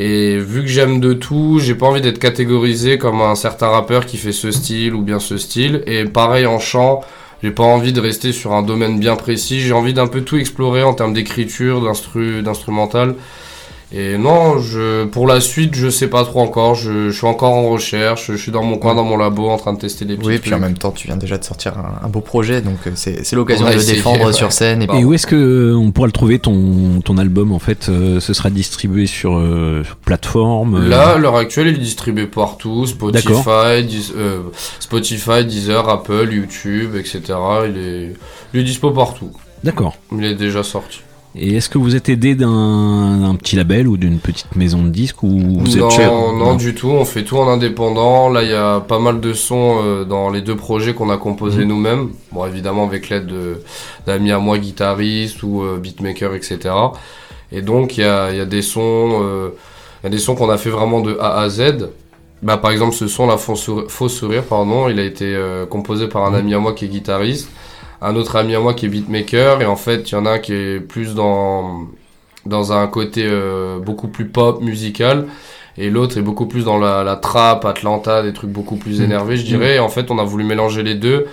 [0.00, 4.06] Et vu que j'aime de tout, j'ai pas envie d'être catégorisé comme un certain rappeur
[4.06, 5.82] qui fait ce style ou bien ce style.
[5.86, 7.00] Et pareil en chant,
[7.42, 9.58] j'ai pas envie de rester sur un domaine bien précis.
[9.58, 13.16] J'ai envie d'un peu tout explorer en termes d'écriture, d'instrumental.
[13.90, 16.74] Et non, je, pour la suite, je sais pas trop encore.
[16.74, 18.30] Je, je, suis encore en recherche.
[18.30, 20.34] Je suis dans mon coin, dans mon labo, en train de tester des petits Oui,
[20.34, 21.72] et puis en même temps, tu viens déjà de sortir
[22.02, 24.82] un, beau projet, donc euh, c'est l'occasion de le défendre sur scène.
[24.82, 27.88] Et, et où est-ce que euh, on pourra le trouver ton, ton album en fait
[27.88, 29.42] euh, Ce sera distribué sur
[30.04, 33.86] plateforme Là, à l'heure actuelle, il est distribué partout Spotify,
[34.80, 37.22] Spotify, Deezer, Apple, YouTube, etc.
[37.66, 38.12] Il est,
[38.52, 39.30] il est dispo partout.
[39.64, 39.96] D'accord.
[40.12, 41.00] Il est déjà sorti.
[41.40, 45.22] Et est-ce que vous êtes aidé d'un petit label ou d'une petite maison de disques
[45.22, 46.88] ou vous non, êtes non, du tout.
[46.88, 48.28] On fait tout en indépendant.
[48.28, 51.16] Là, il y a pas mal de sons euh, dans les deux projets qu'on a
[51.16, 51.68] composés mhm.
[51.68, 52.10] nous-mêmes.
[52.32, 53.32] Bon, évidemment avec l'aide
[54.06, 56.58] d'amis à moi guitaristes ou euh, beatmakers, etc.
[57.52, 59.50] Et donc il y a, y a, des sons, euh,
[60.02, 61.90] y a des sons qu'on a fait vraiment de A à Z.
[62.42, 65.36] Bah, par exemple, ce son, la faux sourire, pardon, il a été
[65.70, 66.36] composé par un mhm.
[66.36, 67.48] ami à moi qui est guitariste
[68.00, 70.32] un autre ami à moi qui est beatmaker et en fait il y en a
[70.32, 71.86] un qui est plus dans
[72.46, 75.26] dans un côté euh, beaucoup plus pop musical
[75.76, 79.04] et l'autre est beaucoup plus dans la, la trap Atlanta des trucs beaucoup plus mm.
[79.04, 79.76] énervés je dirais.
[79.76, 81.26] Et en fait on a voulu mélanger les deux.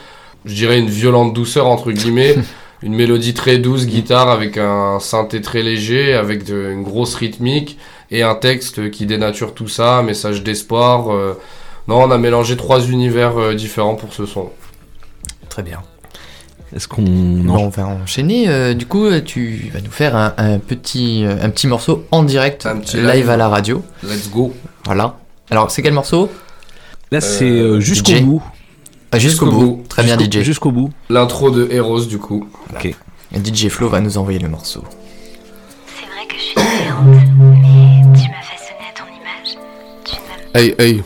[0.46, 2.36] Je dirais une violente douceur entre guillemets
[2.84, 7.78] une mélodie très douce guitare avec un synthé très léger avec une grosse rythmique
[8.12, 11.40] et un texte qui dénature tout ça message d'espoir euh.
[11.88, 14.52] non on a mélangé trois univers euh, différents pour ce son.
[15.50, 15.80] Très bien
[16.76, 21.24] est-ce qu'on on va enchaîner euh, Du coup, euh, tu vas nous faire un, petit,
[21.24, 23.82] euh, un petit morceau en direct, live, à la radio.
[24.04, 24.54] Let's go.
[24.84, 25.18] Voilà.
[25.50, 26.30] Alors, c'est quel morceau
[27.12, 28.44] Là, c'est jusqu'au bout.
[29.14, 29.84] Ah, jusqu'au bout.
[29.88, 30.42] Très bien, DJ.
[30.42, 30.92] Jusqu'au bout.
[31.10, 32.46] L'intro de Eros, du coup.
[32.72, 32.94] Ok.
[33.34, 34.84] DJ Flo va nous envoyer le morceau.
[35.88, 37.06] C'est vrai que je suis différente,
[37.62, 39.58] mais tu m'as fait sonner à ton image.
[40.04, 41.04] Tu ne m'aimes hey, hey.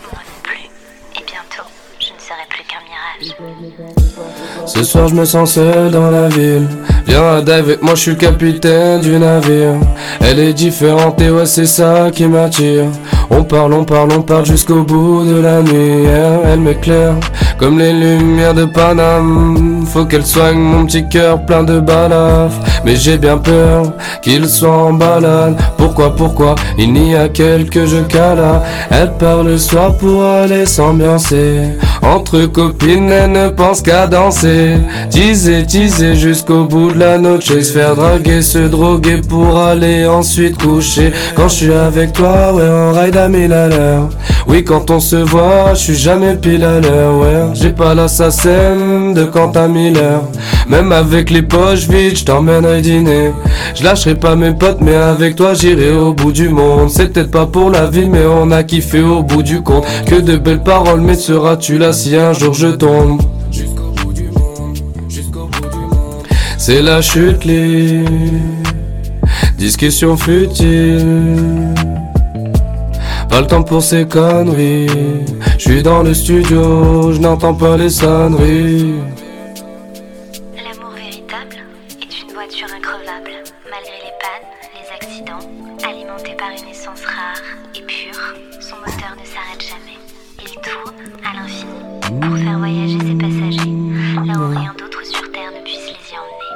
[4.79, 6.65] Ce soir je me sens seul dans la ville.
[7.05, 9.73] Viens avec moi je suis le capitaine du navire.
[10.21, 12.85] Elle est différente et ouais c'est ça qui m'attire.
[13.29, 16.05] On parle, on parle, on parle jusqu'au bout de la nuit.
[16.45, 17.15] Elle m'éclaire
[17.57, 19.83] comme les lumières de Paname.
[19.85, 22.61] Faut qu'elle soigne mon petit cœur plein de balafres.
[22.85, 25.57] Mais j'ai bien peur qu'il soit en balade.
[25.77, 26.55] Pourquoi, pourquoi?
[26.77, 31.77] Il n'y a qu'elle que je cala Elle part le soir pour aller s'ambiancer
[32.09, 34.77] Entre copines elle ne pense qu'à danser
[35.11, 40.59] Teaser, teaser jusqu'au bout de la noche Se faire draguer, se droguer pour aller ensuite
[40.59, 44.09] coucher Quand je suis avec toi, ouais on ride à mille à l'heure
[44.47, 47.53] Oui, quand on se voit, je suis jamais pile à l'heure, ouais.
[47.53, 50.21] J'ai pas l'assassin de Quentin Miller.
[50.67, 53.31] Même avec les poches vides, je t'emmènerai dîner.
[53.75, 56.89] Je lâcherai pas mes potes, mais avec toi j'irai au bout du monde.
[56.89, 59.85] C'est peut-être pas pour la vie, mais on a kiffé au bout du compte.
[60.07, 63.21] Que de belles paroles, mais seras-tu là si un jour je tombe?
[66.57, 68.09] C'est la chute libre,
[69.57, 71.73] discussion futile.
[73.29, 74.87] Pas le temps pour ces conneries.
[75.57, 78.95] Je suis dans le studio, je n'entends pas les sonneries.
[92.69, 93.73] Voyager ses passagers,
[94.25, 96.49] là où rien d'autre sur Terre ne puisse les y emmener.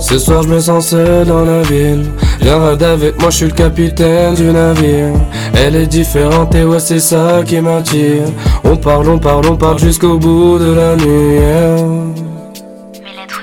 [0.00, 2.06] Ce soir je me sens seul dans la ville.
[2.40, 5.12] Viens ride avec moi, je suis le capitaine du navire.
[5.54, 8.24] Elle est différente et ouais c'est ça qui m'attire.
[8.64, 12.27] On parle, on parle, on parle jusqu'au bout de la nuit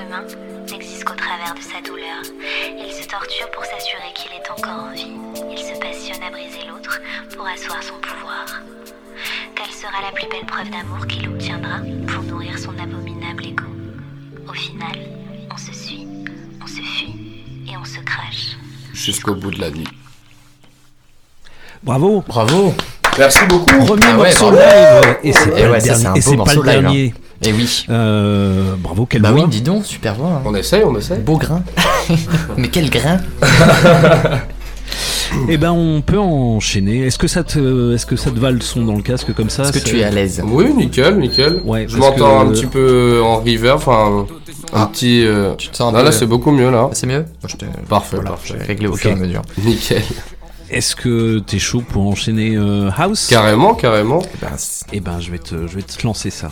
[0.05, 0.23] humain
[0.71, 2.21] n'existe qu'au travers de sa douleur.
[2.77, 5.11] Il se torture pour s'assurer qu'il est encore en vie.
[5.51, 6.99] Il se passionne à briser l'autre
[7.35, 8.45] pour asseoir son pouvoir.
[9.55, 13.63] Quelle sera la plus belle preuve d'amour qu'il obtiendra pour nourrir son abominable ego?
[14.47, 14.97] Au final,
[15.53, 16.07] on se suit,
[16.61, 17.15] on se fuit
[17.67, 18.57] et on se crache.
[18.93, 19.87] Jusqu'au bout de la nuit.
[21.83, 22.23] Bravo.
[22.27, 22.73] Bravo
[23.17, 23.85] Merci beaucoup.
[23.85, 24.57] Premier Ah ouais, morceau bravo.
[24.57, 25.17] live.
[25.23, 26.19] Et c'est pas ouais, le dernier.
[26.19, 27.13] Et pas le live, dernier.
[27.43, 27.85] Et oui.
[27.89, 29.43] Euh, bravo, quelle Bah voix.
[29.43, 30.29] oui, dis donc, super voix.
[30.37, 30.41] hein.
[30.45, 31.19] On essaye, on essaye.
[31.19, 31.63] Beau grain.
[32.57, 33.19] Mais quel grain
[35.49, 37.01] Eh ben, on peut enchaîner.
[37.05, 39.49] Est-ce que ça te, est-ce que ça te va le son dans le casque comme
[39.49, 40.41] ça Est-ce que tu es à l'aise?
[40.45, 41.61] Oui, nickel, nickel.
[41.65, 44.25] Ouais, Je m'entends que- un petit peu en reverb, enfin
[44.73, 44.89] un Ah.
[44.91, 45.25] petit.
[45.25, 46.05] euh, Tu te sens un Ah, peu...
[46.05, 46.89] là, c'est beaucoup mieux là.
[46.93, 47.25] C'est mieux?
[47.41, 48.55] Moi, je te- Parfait, Voilà, parfait.
[48.59, 48.99] j'ai réglé au Ok.
[48.99, 49.41] fur et à mesure.
[49.63, 50.03] Nickel.
[50.69, 53.27] Est-ce que t'es chaud pour enchaîner euh, House?
[53.29, 54.21] Carrément, carrément.
[54.23, 54.51] Eh ben,
[54.93, 56.51] Eh ben, je vais te, je vais te lancer ça.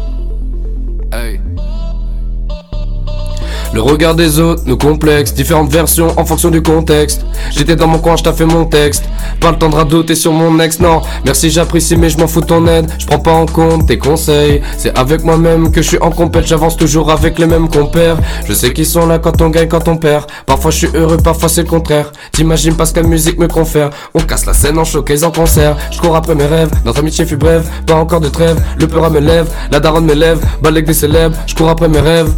[3.73, 7.25] Le regard des autres nous complexe, différentes versions en fonction du contexte.
[7.51, 9.05] J'étais dans mon coin, je fait mon texte.
[9.39, 11.01] Pas le temps de radoter sur mon ex, non.
[11.23, 12.91] Merci, j'apprécie, mais je m'en fous ton aide.
[12.99, 14.61] Je prends pas en compte tes conseils.
[14.77, 18.17] C'est avec moi-même que je suis en compète, j'avance toujours avec les mêmes compères.
[18.45, 20.25] Je sais qu'ils sont là quand on gagne, quand on perd.
[20.45, 22.11] Parfois je suis heureux, parfois c'est le contraire.
[22.33, 23.89] T'imagines pas ce que la musique me confère.
[24.13, 25.77] On casse la scène en showcase, en concert.
[25.91, 27.65] Je cours après mes rêves, notre amitié fut brève.
[27.85, 30.39] Pas encore de trêve, le peur me lève, la daronne me lève.
[30.61, 32.31] Balèque des célèbres, je cours après mes rêves.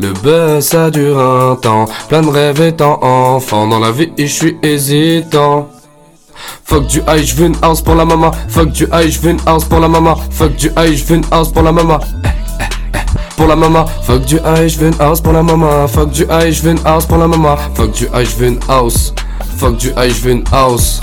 [0.00, 3.66] Le buzz ça dure un temps, plein de rêves étant enfant.
[3.66, 5.68] Dans la vie, je suis hésitant.
[6.64, 8.30] Fuck du high, je veux une house pour la maman.
[8.48, 10.14] Fuck du high, je veux une house pour la maman.
[10.30, 11.98] Fuck du high, je veux une house pour la maman.
[13.36, 15.88] Pour la maman, fuck du high, je veux une house pour la maman.
[15.88, 17.56] Fuck du high, je veux une house pour la maman.
[17.74, 19.14] Fuck du high, je veux une house.
[19.56, 21.00] Fuck du high, je veux une house.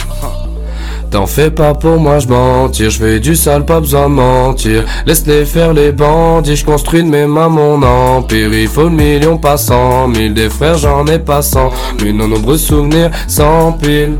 [1.11, 4.83] T'en fais pas pour moi, je mentir, je fais du sale, pas besoin de mentir.
[5.05, 8.53] Laisse-les faire les bandits, je construis de mes mains mon empire.
[8.53, 10.33] Il faut le million, pas cent mille.
[10.33, 11.71] Des frères, j'en ai pas cent,
[12.03, 14.17] mais nos nombreux souvenirs s'empilent.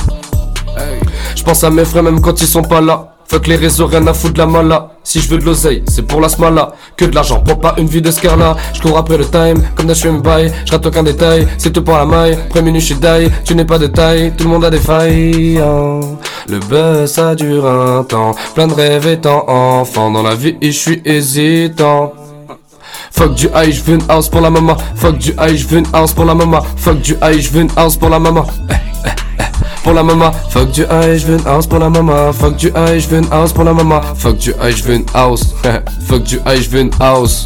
[1.36, 3.15] Je pense à mes frères même quand ils sont pas là.
[3.28, 4.92] Fuck les réseaux, rien à foutre de la mala.
[5.04, 6.74] Si je veux de l'oseille, c'est pour la smala.
[6.96, 8.56] Que de l'argent, pour pas une vie de scarla.
[8.74, 10.52] Je cours après le time, comme dans me bail.
[10.66, 12.38] Je rate aucun détail, c'est tout pour la maille.
[12.50, 14.32] Préminu, je die, tu n'es pas de taille.
[14.38, 15.60] Tout le monde a des failles.
[15.60, 16.00] hein.
[16.48, 18.36] Le buzz, ça dure un temps.
[18.54, 20.12] Plein de rêves étant enfant.
[20.12, 22.14] Dans la vie, je suis hésitant.
[23.12, 24.76] Fuck du high, je veux une house pour la maman.
[24.96, 26.62] Fuck du high, je veux une house pour la maman.
[26.78, 28.46] Fuck du high, je veux une house pour la maman.
[28.70, 28.74] Eh,
[29.06, 29.35] eh,
[29.84, 32.34] Pour la maman, fuck du high, je veux une house pour la maman.
[32.34, 34.02] Fuck du high, je veux une house pour la maman.
[34.16, 35.54] Fuck du high, je veux une house.
[36.08, 37.46] fuck du high, je veux une house.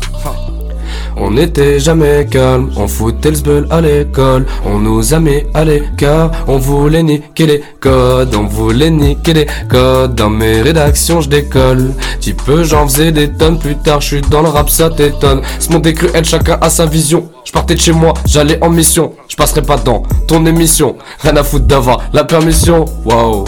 [1.21, 5.65] On n'était jamais calme, on foutait le sbeul à l'école On nous a mis à
[5.65, 11.29] l'écart, on voulait niquer les codes On voulait niquer les codes, dans mes rédactions je
[11.29, 11.93] décolle.
[12.19, 15.41] Petit peu j'en faisais des tonnes, plus tard je suis dans le rap ça t'étonne.
[15.59, 17.29] Ce monde est cruel, chacun a sa vision.
[17.43, 19.13] Je partais de chez moi, j'allais en mission.
[19.27, 20.95] Je passerai pas dans ton émission.
[21.19, 22.85] Rien à foutre d'avoir la permission.
[23.05, 23.45] Wow,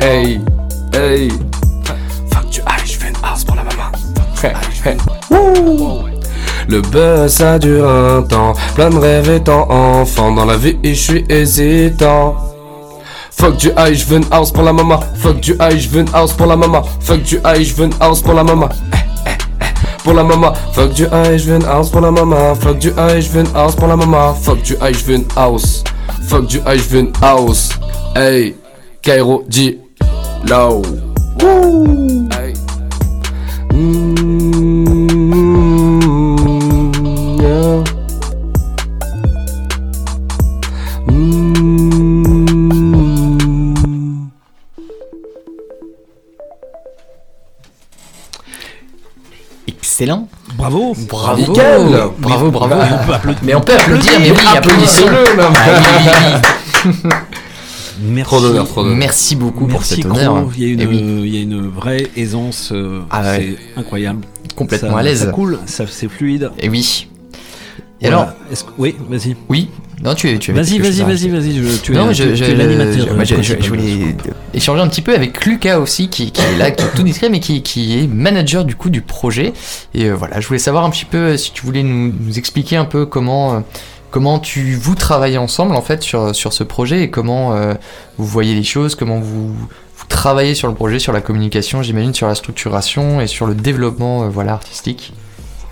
[0.00, 0.40] hey,
[0.94, 1.30] hey.
[2.30, 3.90] Fuck du high, je fais une house pour la maman.
[4.42, 4.54] Hey,
[4.84, 6.07] hey.
[6.68, 10.32] Le buzz ça dure un temps, plein de rêves étant enfant.
[10.32, 12.36] Dans la vie, je suis hésitant.
[13.30, 15.00] Fuck du high, je veux une house pour la maman.
[15.16, 16.82] Fuck du high, je veux une house pour la maman.
[17.00, 18.68] Fuck du high, je veux une house pour la maman.
[18.92, 22.10] Eh, eh, eh, Pour la maman, fuck du high, je veux une house pour la
[22.10, 22.54] maman.
[22.54, 24.34] Fuck du high, je veux une house pour la maman.
[24.34, 25.84] Fuck du high, je veux une house.
[26.28, 27.70] Fuck du high, je une house.
[28.14, 28.54] Hey.
[29.00, 29.44] Cairo,
[30.46, 30.82] Lao.
[31.40, 32.28] Woo.
[32.32, 32.52] Hey.
[33.72, 34.27] Mm,
[50.68, 50.94] Bravo.
[51.08, 51.40] Bravo.
[51.40, 52.02] Nickel.
[52.18, 52.74] Bravo, bravo.
[52.74, 53.40] On peut applaudir.
[53.42, 55.06] Mais on peut applaudir, mais oui, applaudissons.
[55.06, 55.50] Applaudissez-le, là.
[55.54, 56.40] Ah.
[58.00, 58.22] Merci.
[58.30, 58.96] Trop d'honneur, trop d'honneur.
[58.98, 60.44] Merci beaucoup pour cet honneur.
[60.56, 62.70] Il y a une, Eh oui, il y a une vraie aisance.
[62.72, 63.56] euh, Ah ouais.
[63.74, 64.20] C'est incroyable.
[64.54, 65.24] complètement Ça- à l'aise.
[65.24, 66.50] Ça coule, ça c'est fluide.
[66.60, 67.08] Et oui.
[68.00, 68.22] Et Voilà.
[68.22, 68.34] alors,
[68.78, 69.36] oui, vas-y.
[69.48, 69.70] oui.
[70.04, 71.78] Non, tu es, tu Vas-y, vas-y, vas-y, vas-y.
[71.82, 74.14] Tu Non, es, je, je- voulais
[74.54, 77.28] échanger un petit peu avec Lucas aussi, qui, qui est là, qui est tout discret,
[77.30, 79.52] mais qui, qui est manager du coup du projet.
[79.94, 82.38] Et euh, voilà, je voulais savoir un petit peu euh, si tu voulais nous, nous
[82.38, 83.60] expliquer un peu comment, euh,
[84.12, 87.74] comment tu vous travaillez ensemble en fait sur, sur ce projet et comment euh,
[88.18, 92.14] vous voyez les choses, comment vous, vous travaillez sur le projet, sur la communication, j'imagine,
[92.14, 95.12] sur la structuration et sur le développement voilà artistique.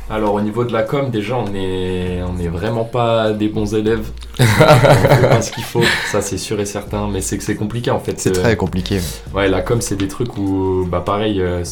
[0.09, 3.75] Alors au niveau de la com, déjà on est on est vraiment pas des bons
[3.75, 4.07] élèves.
[4.39, 7.09] on fait pas ce qu'il faut, ça c'est sûr et certain.
[7.09, 8.21] Mais c'est que c'est compliqué en fait.
[8.21, 9.01] C'est Euh, très compliqué.
[9.35, 11.65] Ouais, la com c'est des trucs où bah pareil, euh,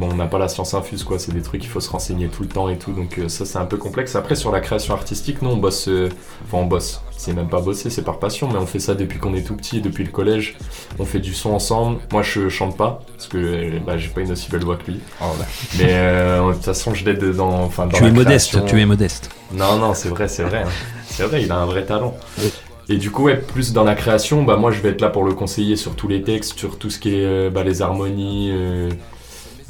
[0.00, 1.18] on n'a pas la science infuse quoi.
[1.18, 2.92] C'est des trucs qu'il faut se renseigner tout le temps et tout.
[2.92, 4.14] Donc euh, ça c'est un peu complexe.
[4.14, 5.88] Après sur la création artistique, nous on bosse,
[6.44, 7.00] enfin on bosse.
[7.22, 9.54] C'est même pas bosser, c'est par passion, mais on fait ça depuis qu'on est tout
[9.54, 10.56] petit, depuis le collège.
[10.98, 11.98] On fait du son ensemble.
[12.12, 14.90] Moi je chante pas parce que euh, bah, j'ai pas une aussi belle voix que
[14.90, 15.00] lui.
[15.78, 18.80] Mais euh, de toute façon je l'aide dans, enfin dans Tu la es modeste, tu
[18.80, 19.28] es modeste.
[19.52, 20.62] Non, non, c'est vrai, c'est vrai.
[20.62, 20.68] hein.
[21.04, 22.16] C'est vrai, il a un vrai talent.
[22.88, 25.24] Et du coup, ouais, plus dans la création, bah moi je vais être là pour
[25.24, 28.50] le conseiller sur tous les textes, sur tout ce qui est euh, bah, les harmonies,
[28.50, 28.88] euh,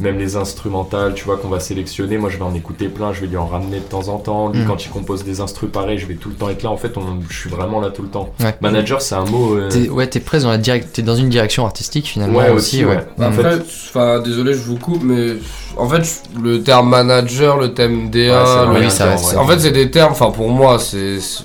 [0.00, 2.18] même les instrumentales, tu vois, qu'on va sélectionner.
[2.18, 4.48] Moi je vais en écouter plein, je vais lui en ramener de temps en temps.
[4.48, 4.66] Lui, Mm.
[4.66, 6.70] quand il compose des instrus pareils, je vais tout le temps être là.
[6.70, 8.32] En fait, on- je suis vraiment là tout le temps.
[8.40, 8.54] Ouais.
[8.60, 9.54] Manager, c'est un mot.
[9.56, 12.50] euh, T'es- ouais, t'es presque dans la direct, t'es dans une direction artistique finalement Ouais,
[12.50, 12.76] aussi.
[12.78, 12.96] aussi, ouais.
[12.96, 13.04] ouais.
[13.18, 13.24] Mm.
[13.24, 15.34] En fait- Après, enfin, désolé, je vous coupe, mais
[15.76, 19.90] en fait, le terme manager, le terme DA, le- oui, ça en fait, c'est des
[19.90, 21.20] termes, enfin, pour moi, c'est.
[21.20, 21.44] c'est-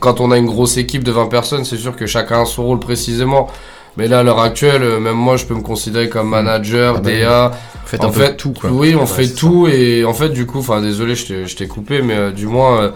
[0.00, 2.64] Quand on a une grosse équipe de 20 personnes, c'est sûr que chacun a son
[2.64, 3.48] rôle précisément.
[3.96, 7.00] Mais là, à l'heure actuelle, euh, même moi, je peux me considérer comme manager, Ah
[7.00, 7.10] bah.
[7.10, 7.50] DA.
[7.86, 8.70] Faites en un fait, tout quoi.
[8.70, 11.54] Oui, on Ouais, fait tout et en fait du coup, enfin désolé, je t'ai- je
[11.54, 12.90] t'ai coupé, mais euh, du moins euh,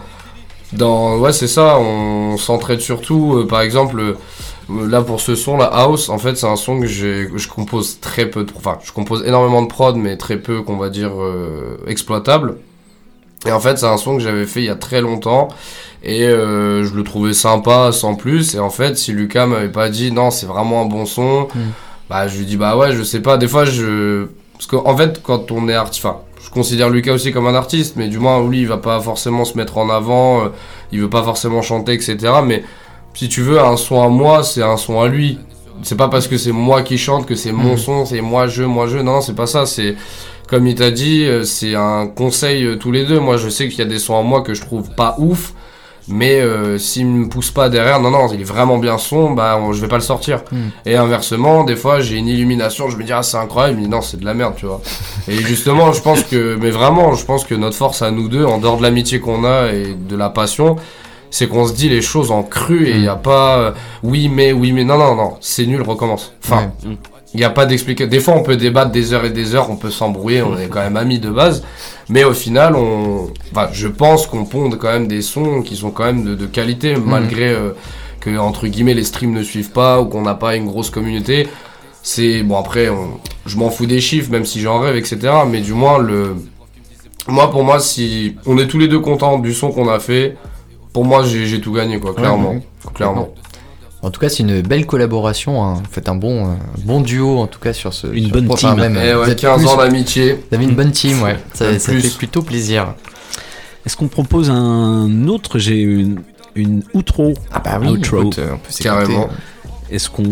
[0.73, 3.35] dans ouais c'est ça, on s'entraide surtout.
[3.37, 6.79] euh, par exemple, euh, là pour ce son, la house, en fait c'est un son
[6.79, 10.17] que j'ai, que je compose très peu, de, enfin je compose énormément de prod, mais
[10.17, 12.55] très peu qu'on va dire euh, exploitable.
[13.45, 15.47] Et en fait c'est un son que j'avais fait il y a très longtemps
[16.03, 18.55] et euh, je le trouvais sympa sans plus.
[18.55, 21.59] Et en fait si Lucas m'avait pas dit non c'est vraiment un bon son, Mm.
[22.09, 23.37] bah je lui dis bah ouais je sais pas.
[23.37, 27.31] Des fois je parce qu'en fait, quand on est artiste, enfin, je considère Lucas aussi
[27.31, 30.43] comme un artiste, mais du moins, lui, il va pas forcément se mettre en avant,
[30.43, 30.49] euh,
[30.91, 32.17] il veut pas forcément chanter, etc.
[32.43, 32.65] Mais
[33.13, 35.39] si tu veux, un son à moi, c'est un son à lui.
[35.81, 37.77] C'est pas parce que c'est moi qui chante que c'est mon Mhm.
[37.77, 38.97] son, c'est moi je, moi je.
[38.97, 39.65] Non, non, c'est pas ça.
[39.65, 39.95] C'est
[40.49, 43.19] comme il t'a dit, euh, c'est un conseil euh, tous les deux.
[43.19, 45.53] Moi, je sais qu'il y a des sons à moi que je trouve pas ouf.
[46.11, 49.59] Mais euh, s'il me pousse pas derrière, non, non, il est vraiment bien son, bah
[49.61, 50.41] on- je vais pas le sortir.
[50.51, 50.57] Mm.
[50.87, 54.01] Et inversement, des fois j'ai une illumination, je me dis ah c'est incroyable, dit non
[54.01, 54.81] c'est de la merde, tu vois.
[55.27, 58.43] Et justement, je pense que, mais vraiment, je pense que notre force à nous deux,
[58.43, 60.77] en dehors de l'amitié qu'on a et de la passion,
[61.29, 63.03] c'est qu'on se dit les choses en cru et il Mm.
[63.03, 66.33] y a pas euh, oui mais oui mais non non non, c'est nul, recommence.
[66.43, 66.95] Enfin, Ouais.
[67.33, 68.09] Il n'y a pas d'explication.
[68.09, 70.67] Des fois, on peut débattre des heures et des heures, on peut s'embrouiller, on est
[70.67, 71.63] quand même amis de base.
[72.09, 75.91] Mais au final, on, enfin, je pense qu'on ponde quand même des sons qui sont
[75.91, 77.71] quand même de, de qualité, malgré euh,
[78.19, 81.47] que entre guillemets les streams ne suivent pas ou qu'on n'a pas une grosse communauté.
[82.01, 85.17] C'est bon après, on- je m'en fous des chiffres, même si j'en rêve, etc.
[85.47, 86.35] Mais du moins le,
[87.27, 90.35] moi pour moi, si on est tous les deux contents du son qu'on a fait,
[90.93, 92.61] pour moi j'ai tout gagné quoi, clairement, ouais.
[92.95, 93.29] clairement.
[94.01, 95.61] En tout cas, c'est une belle collaboration.
[95.63, 95.73] hein.
[95.75, 98.07] Vous faites un bon, euh, bon duo en tout cas sur ce.
[98.07, 98.75] Une sur bonne team.
[98.75, 98.95] même.
[98.97, 100.33] Et Vous ouais, êtes 15 plus- ans d'amitié.
[100.49, 101.37] Vous avez une bonne team, ouais.
[101.53, 102.93] Ça, fait plutôt plaisir.
[103.85, 105.59] Est-ce qu'on propose un autre?
[105.59, 106.21] J'ai une,
[106.55, 107.33] une outro.
[107.51, 108.21] Ah bah oui, Outro.
[108.21, 108.83] écoute, euh, on peut s'écouter.
[108.83, 109.29] Carrément.
[109.91, 110.23] Est-ce qu'on.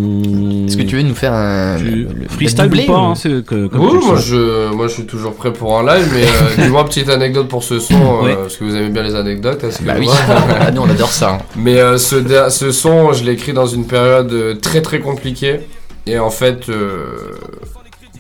[0.67, 1.77] Est-ce que tu veux nous faire un.
[1.77, 4.93] Tu- le- le- freestyle ou pas hein, c'est que- comme Oui, moi je, moi je
[4.93, 6.27] suis toujours prêt pour un live, mais euh,
[6.63, 8.35] dis-moi petite anecdote pour ce son, euh, Ouais.
[8.35, 9.63] parce que vous aimez bien les anecdotes.
[9.63, 10.07] est-ce que Bah oui,
[10.59, 11.31] Ah, nous on adore ça.
[11.33, 11.37] hein.
[11.55, 14.99] mais euh, ce, da- ce son, je l'ai écrit dans une période euh, très très
[14.99, 15.61] compliquée,
[16.05, 17.05] et en fait, euh,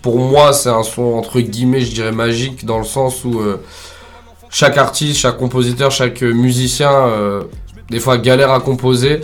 [0.01, 3.57] pour moi, c'est un son entre guillemets, je dirais magique, dans le sens où euh,
[4.49, 7.41] chaque artiste, chaque compositeur, chaque musicien, euh,
[7.91, 9.21] des fois galère à composer.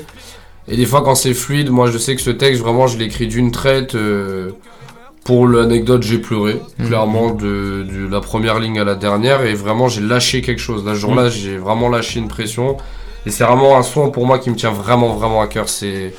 [0.68, 3.06] Et des fois, quand c'est fluide, moi je sais que ce texte, vraiment, je l'ai
[3.06, 3.96] écrit d'une traite.
[3.96, 4.52] euh,
[5.26, 6.88] pour l'anecdote, j'ai pleuré, Mhm.
[6.88, 9.46] clairement, de, de la première ligne à la dernière.
[9.46, 10.84] Et vraiment, j'ai lâché quelque chose.
[10.86, 12.76] Là, ce jour-là, j'ai vraiment lâché une pression.
[13.26, 15.70] Et c'est vraiment un son pour moi qui me tient vraiment, vraiment à cœur.
[15.70, 16.14] C'est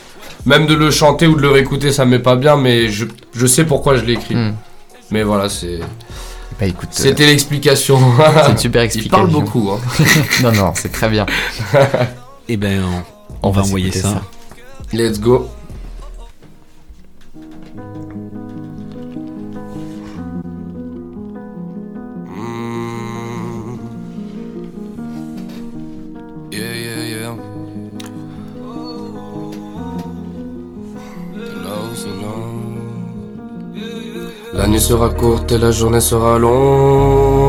[0.47, 3.05] même de le chanter ou de le réécouter, ça m'est pas bien, mais je,
[3.35, 4.37] je sais pourquoi je l'ai écrit.
[4.37, 4.55] Hmm.
[5.11, 5.81] Mais voilà, c'est.
[6.59, 7.99] Bah écoute, euh, C'était l'explication.
[8.47, 9.19] c'est une super Il explication.
[9.19, 9.71] parle beaucoup.
[9.71, 9.81] Hein.
[10.43, 11.27] non, non, c'est très bien.
[12.49, 13.03] Eh ben, on,
[13.45, 14.23] on va envoyer s'écouter ça.
[14.93, 15.49] Let's go.
[32.07, 32.33] Là.
[34.53, 37.44] La nuit sera courte et la journée sera longue.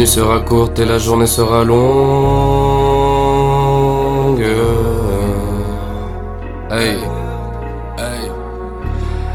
[0.00, 1.76] Nuit sera courte et la journée sera longue.
[6.70, 6.96] Hey,
[7.98, 8.30] hey.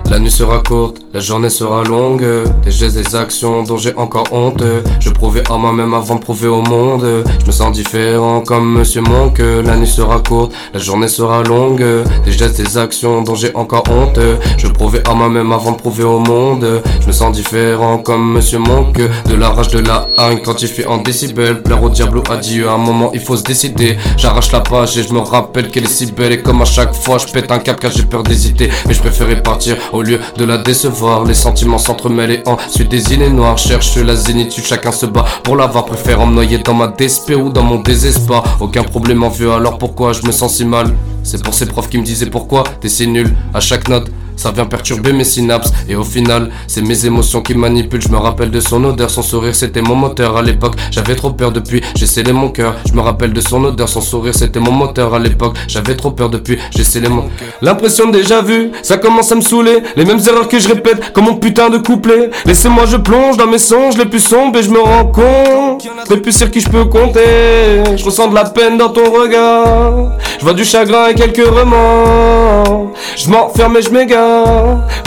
[0.10, 2.25] La nuit sera courte, la journée sera longue.
[2.65, 4.62] Des gestes, des actions dont j'ai encore honte.
[4.99, 7.23] Je prouvais à moi-même avant de prouver au monde.
[7.39, 9.39] Je me sens différent comme Monsieur Monk.
[9.39, 11.86] La nuit sera courte, la journée sera longue.
[12.25, 14.19] Des gestes, des actions dont j'ai encore honte.
[14.58, 16.82] Je prouvais à moi-même avant de prouver au monde.
[16.99, 18.97] Je me sens différent comme Monsieur Monk.
[18.97, 21.62] De la rage, de la haine, quantifié en décibels.
[21.62, 23.95] Plaire au diable ou adieu, à un moment il faut se décider.
[24.17, 26.34] J'arrache la page et je me rappelle qu'elle est si belle.
[26.34, 28.69] Et comme à chaque fois, je pète un cap car j'ai peur d'hésiter.
[28.86, 31.05] Mais je préférais partir au lieu de la décevoir.
[31.28, 33.58] Les sentiments s'entremêlent et ensuite des idées noires.
[33.58, 35.86] Cherche la zénitude, chacun se bat pour l'avoir.
[35.86, 38.58] Préférant me noyer dans ma désespère ou dans mon désespoir.
[38.60, 40.94] Aucun problème en vue, alors pourquoi je me sens si mal?
[41.24, 44.10] C'est pour ces profs qui me disaient pourquoi t'es si nul à chaque note.
[44.36, 45.71] Ça vient perturber mes synapses.
[45.89, 48.02] Et au final c'est mes émotions qui manipulent.
[48.02, 50.76] Je me rappelle de son odeur, son sourire c'était mon moteur à l'époque.
[50.91, 52.76] J'avais trop peur depuis, j'ai scellé mon cœur.
[52.88, 55.56] Je me rappelle de son odeur, son sourire c'était mon moteur à l'époque.
[55.67, 57.26] J'avais trop peur depuis, j'ai scellé mon
[57.62, 59.84] L'impression déjà vu, ça commence à me saouler.
[59.95, 62.30] Les mêmes erreurs que je répète comme mon putain de couplet.
[62.45, 66.17] Laissez-moi je plonge dans mes songes les plus sombres Et je me rends compte des
[66.17, 67.84] plus sur qui je peux compter.
[67.95, 70.12] Je ressens de la peine dans ton regard.
[70.39, 72.91] Je vois du chagrin et quelques remords.
[73.15, 74.25] Je m'enferme et je m'égare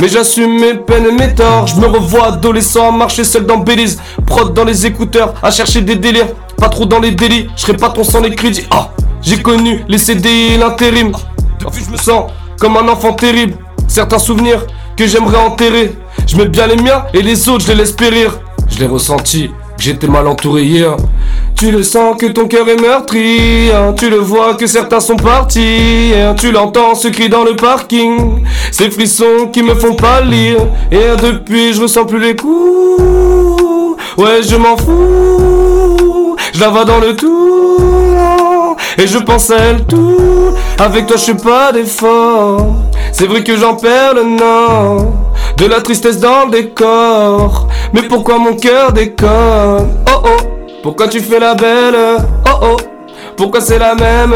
[0.00, 1.66] Mais j'assume mes peines et mes torts.
[1.66, 4.00] Je me revois adolescent à marcher seul dans Belize.
[4.26, 6.28] Prod dans les écouteurs, à chercher des délires.
[6.56, 8.66] Pas trop dans les délits, je serai pas ton sang les crédits.
[8.70, 8.90] Ah,
[9.22, 11.12] j'ai connu les CD et l'intérim.
[11.60, 13.54] Depuis je me sens comme un enfant terrible.
[13.86, 15.96] Certains souvenirs que j'aimerais enterrer.
[16.26, 18.38] Je mets bien les miens et les autres je les laisse périr.
[18.68, 20.96] Je l'ai ressenti, j'étais mal entouré hier.
[21.54, 23.92] Tu le sens que ton cœur est meurtri, hein.
[23.96, 26.34] tu le vois que certains sont partis, hein.
[26.34, 30.58] tu l'entends ce cri dans le parking, ces frissons qui me font pâlir,
[30.92, 36.84] et hein, depuis je ressens plus les coups, ouais je m'en fous, je la vois
[36.84, 42.76] dans le tout, et je pense à elle tout, avec toi je fais pas d'effort,
[43.10, 45.12] c'est vrai que j'en perds le nord,
[45.56, 50.58] de la tristesse dans le décor, mais pourquoi mon cœur déconne, oh oh.
[50.82, 51.96] Pourquoi tu fais la belle?
[52.46, 52.76] Oh oh
[53.38, 54.34] Pourquoi c'est la même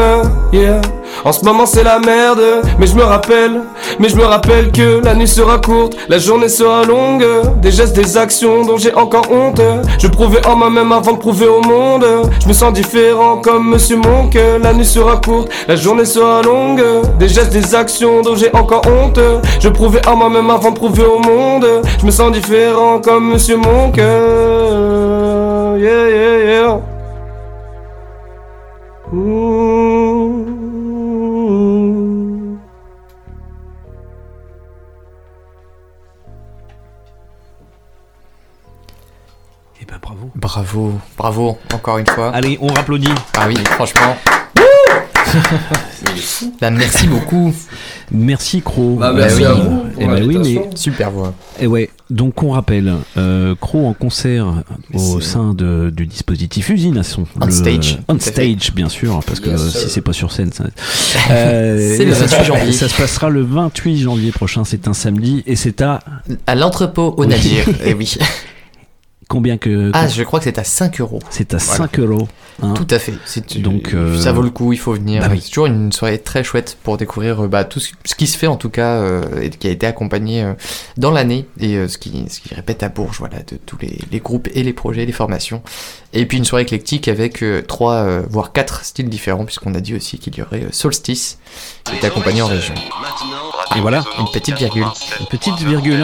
[0.53, 0.79] Yeah.
[1.25, 2.39] En ce moment c'est la merde
[2.79, 3.61] Mais je me rappelle
[3.99, 7.25] Mais je me rappelle que la nuit sera courte La journée sera longue.
[7.61, 9.59] Des gestes, des actions dont j'ai encore honte.
[9.99, 12.05] Je prouvais en moi-même avant de prouver au monde.
[12.41, 14.37] Je me sens différent comme Monsieur Monk.
[14.61, 16.81] La nuit sera courte La journée sera longue.
[17.19, 19.19] Des gestes, des actions dont j'ai encore honte.
[19.59, 21.65] Je prouvais en moi-même avant de prouver au monde.
[21.99, 23.97] Je me sens différent comme Monsieur Monk.
[23.97, 26.92] Yeah, yeah, yeah.
[29.11, 30.43] Ooh.
[39.81, 40.31] Eh ben bravo.
[40.35, 42.29] Bravo, bravo, encore une fois.
[42.33, 43.13] Allez, on rapplaudit.
[43.37, 44.15] Ah oui, franchement.
[46.61, 47.53] Bah, merci beaucoup.
[48.11, 48.95] Merci Cro.
[48.95, 49.45] Bah, merci oui.
[49.45, 50.69] à vous Eh ben oui, mais.
[50.75, 51.33] Super voix.
[51.59, 56.97] Et ouais, donc on rappelle, euh, Crow en concert au sein de, du dispositif Usine
[56.97, 57.25] à son.
[57.41, 60.65] On stage, On stage, bien sûr, parce que Yes, si c'est pas sur scène, ça.
[61.31, 62.71] Euh, C'est le ça se- 28 janvier.
[62.73, 65.99] Ça se passera le 28 janvier prochain, c'est un samedi, et c'est à
[66.47, 67.27] À l'entrepôt au Oui.
[67.27, 67.65] navire.
[67.85, 68.15] Eh oui.
[69.33, 69.89] Combien que.
[69.93, 71.19] Ah, je crois que c'est à 5 euros.
[71.29, 71.77] c'est à voilà.
[71.83, 72.27] 5 euros.
[72.61, 72.73] hein.
[72.75, 73.13] Tout à fait.
[73.25, 75.21] C'est- Donc, euh, ça vaut le coup, il faut venir.
[75.21, 75.39] bah oui.
[75.41, 78.37] C'est toujours une soirée très chouette pour découvrir euh, bah, tout ce, ce qui se
[78.37, 80.53] fait en tout cas euh, et qui a été accompagné euh,
[80.97, 83.97] dans l'année et euh, ce, qui, ce qui répète à Bourges, voilà, de tous les,
[84.11, 85.61] les groupes et les projets, les formations.
[86.13, 89.79] Et puis une soirée éclectique avec euh, trois euh, voire quatre styles différents puisqu'on a
[89.81, 91.39] dit aussi qu'il y aurait euh, Solstice
[91.85, 92.75] qui est accompagné en région.
[93.75, 94.85] Et voilà, Une petite virgule.
[95.19, 96.03] une petite virgule.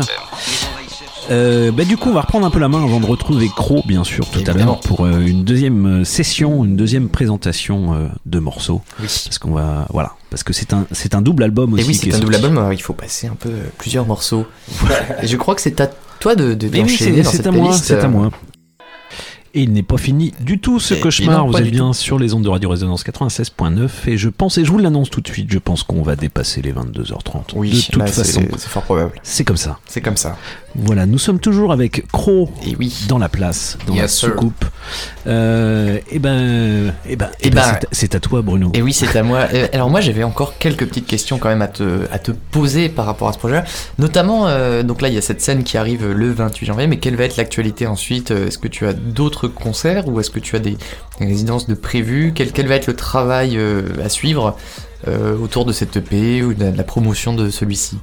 [1.30, 3.84] Euh, bah, du coup, on va reprendre un peu la main avant de retrouver Crow,
[3.86, 8.08] bien sûr, tout à l'heure, pour euh, une deuxième euh, session, une deuxième présentation euh,
[8.26, 8.82] de morceaux.
[9.00, 9.08] Oui.
[9.26, 11.84] Parce qu'on va, voilà, parce que c'est un, c'est un double album aussi.
[11.84, 14.46] Et oui, c'est est un double album, il faut passer un peu plusieurs morceaux.
[15.22, 18.00] Et je crois que c'est à toi de, de oui, c'est à moi, playlist, c'est
[18.00, 18.32] à moi.
[19.56, 21.40] Et il n'est pas fini du tout ce Et- et cauchemar.
[21.46, 24.66] non, Vous êtes bien sur les ondes de Radio Résonance 96.9 et je pense, et
[24.66, 27.54] je vous l'annonce tout de suite, je pense qu'on va dépasser les 22h30.
[27.56, 29.12] Oui, de toute là, façon, c'est fort probable.
[29.24, 29.80] c'est comme ça.
[29.88, 30.38] C'est comme ça.
[30.76, 33.06] Voilà, nous sommes toujours avec Cro Et oui.
[33.08, 34.30] dans la place, dans la Yes, sir.
[34.30, 34.66] soucoupe.
[35.28, 38.72] Euh, et ben, et ben, Eh eh ben, ben, c'est à- toi, Bruno.
[38.74, 39.48] Et oui, c'est à moi.
[39.54, 42.90] Euh, Alors moi, j'avais encore quelques petites questions quand même à te, à te poser
[42.90, 43.64] par rapport à ce projet-là.
[43.98, 46.98] Notamment, euh, donc là, il y a cette scène qui arrive le 28 janvier, mais
[46.98, 48.32] quelle va être l'actualité ensuite?
[48.32, 50.78] Est-ce que tu as d'autres concerts ou est-ce que tu as des
[51.20, 52.32] des résidences de prévues?
[52.36, 54.56] Quel, quel va être le travail euh, à suivre
[55.08, 57.98] euh, autour de cette EP ou de la, de la promotion de celui-ci?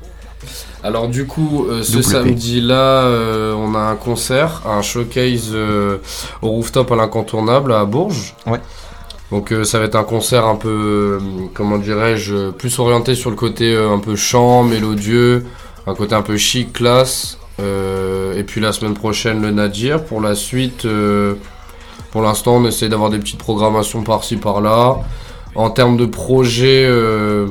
[0.82, 2.02] Alors du coup, euh, ce P.
[2.02, 3.08] samedi-là,
[3.56, 8.34] on a un concert, un showcase au rooftop à l'incontournable à Bourges.
[8.46, 8.60] Ouais.
[9.30, 11.18] Donc euh, ça va être un concert un peu, euh,
[11.54, 15.44] comment dirais-je, plus orienté sur le côté euh, un peu chant, mélodieux,
[15.86, 17.38] un côté un peu chic, classe.
[17.60, 20.04] Euh, et puis la semaine prochaine, le Nadir.
[20.04, 21.34] Pour la suite, euh,
[22.10, 24.98] pour l'instant, on essaie d'avoir des petites programmations par-ci, par-là.
[25.54, 27.48] En termes de projet, euh,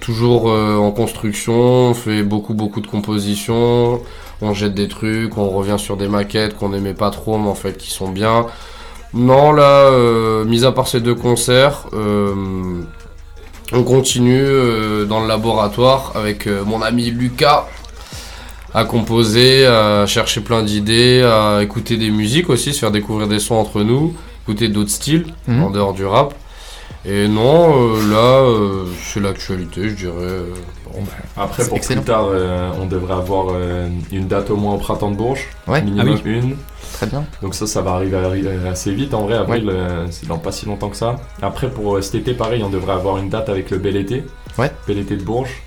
[0.00, 4.00] toujours en construction, on fait beaucoup beaucoup de compositions,
[4.40, 7.56] on jette des trucs, on revient sur des maquettes qu'on n'aimait pas trop mais en
[7.56, 8.46] fait qui sont bien.
[9.14, 12.82] Non là, euh, mis à part ces deux concerts, euh,
[13.72, 17.66] on continue euh, dans le laboratoire avec mon ami Lucas
[18.78, 23.38] à composer, à chercher plein d'idées, à écouter des musiques aussi, se faire découvrir des
[23.40, 24.14] sons entre nous,
[24.44, 25.62] écouter d'autres styles Mhm.
[25.64, 26.34] en dehors du rap.
[27.04, 30.12] Et non, euh, là, euh, c'est l'actualité, je dirais.
[30.18, 30.44] euh.
[31.36, 32.00] Après, pour excellent.
[32.02, 35.46] plus tard, euh, on devrait avoir euh, une date au moins au printemps de Bourges.
[35.68, 35.80] Ouais.
[35.82, 36.56] Minimum Ah une.
[36.92, 37.24] Très bien.
[37.42, 38.18] Donc ça, ça va arriver
[38.68, 39.14] assez vite.
[39.14, 41.16] En vrai, avril, euh, c'est dans pas si longtemps que ça.
[41.40, 44.24] Après, pour euh, cet été, pareil, on devrait avoir une date avec le Bel Été.
[44.58, 44.70] Ouais.
[44.88, 45.62] Bel Été de Bourges.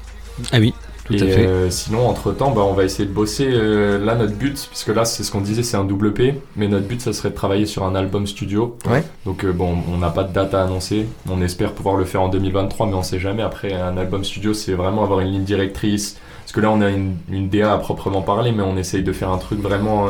[0.52, 0.74] Ah oui,
[1.18, 1.46] tout et à fait.
[1.48, 3.48] euh, sinon, entre-temps, bah, on va essayer de bosser.
[3.50, 6.36] euh, là, notre but, puisque là, c'est ce qu'on disait, c'est un double P.
[6.56, 8.78] Mais notre but, ça serait de travailler sur un album studio.
[8.90, 9.04] Ouais.
[9.26, 11.06] Donc euh, bon, on n'a pas de date à annoncer.
[11.30, 13.44] On espère pouvoir le faire en 2023, mais on sait jamais.
[13.44, 16.18] Après, un album studio, c'est vraiment avoir une ligne directrice.
[16.42, 19.12] Parce que là, on a une, une DA à proprement parler, mais on essaye de
[19.14, 20.08] faire un truc vraiment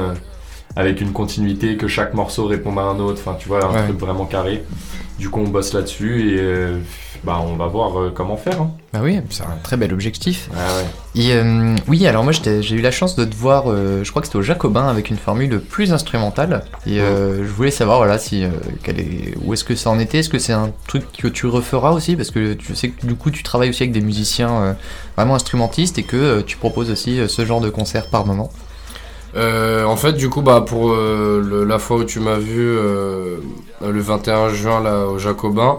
[0.76, 3.20] avec une continuité, que chaque morceau réponde à un autre.
[3.26, 3.84] Enfin, tu vois, un Ouais.
[3.84, 4.64] truc vraiment carré.
[5.20, 6.80] Du coup, on bosse là-dessus et euh,
[7.24, 8.59] bah, on va voir euh, comment faire.
[8.59, 8.72] hein.
[8.91, 10.49] Bah oui, c'est un très bel objectif.
[10.55, 11.22] Ah ouais.
[11.22, 14.22] Et euh, oui, alors moi j'ai eu la chance de te voir, euh, je crois
[14.22, 16.64] que c'était au Jacobin avec une formule plus instrumentale.
[16.88, 18.43] Et euh, je voulais savoir voilà si
[18.84, 20.20] quel est, où est-ce que ça en était.
[20.20, 22.16] Est-ce que c'est un truc que tu referas aussi?
[22.16, 24.76] Parce que tu sais que du coup tu travailles aussi avec des musiciens
[25.16, 28.51] vraiment instrumentistes et que tu proposes aussi ce genre de concert par moment.
[29.36, 32.60] Euh, en fait, du coup, bah, pour euh, le- la fois où tu m'as vu
[32.60, 33.38] euh,
[33.86, 35.78] le 21 juin là, au Jacobin,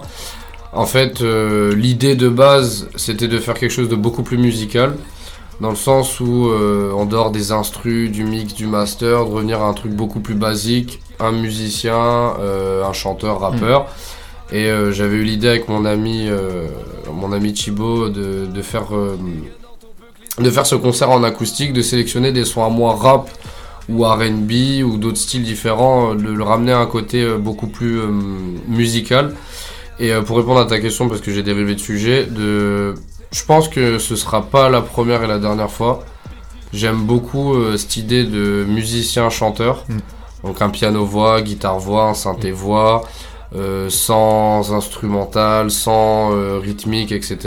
[0.73, 4.95] en fait, euh, l'idée de base, c'était de faire quelque chose de beaucoup plus musical.
[5.61, 9.61] Dans le sens où, euh, en dehors des instrus, du mix, du master, de revenir
[9.63, 13.87] à un truc beaucoup plus basique, un musicien, euh, un chanteur, rappeur.
[14.51, 16.67] Et euh, j'avais eu l'idée avec mon ami, euh,
[17.13, 19.17] mon ami Thibaut de, de faire euh,
[20.39, 23.31] de faire ce concert en acoustique, de sélectionner des sons à moi rap
[23.89, 27.67] ou R&B ou d'autres styles différents, euh, de le ramener à un côté euh, beaucoup
[27.67, 28.09] plus euh,
[28.69, 29.35] musical.
[30.01, 32.95] Et pour répondre à ta question, parce que j'ai dérivé de sujet, de...
[33.31, 36.03] je pense que ce sera pas la première et la dernière fois.
[36.73, 39.85] J'aime beaucoup euh, cette idée de musicien-chanteur.
[39.89, 39.99] Mm.
[40.45, 43.05] Donc un piano-voix, guitare-voix, un synthé-voix,
[43.55, 47.39] euh, sans instrumental, sans euh, rythmique, etc.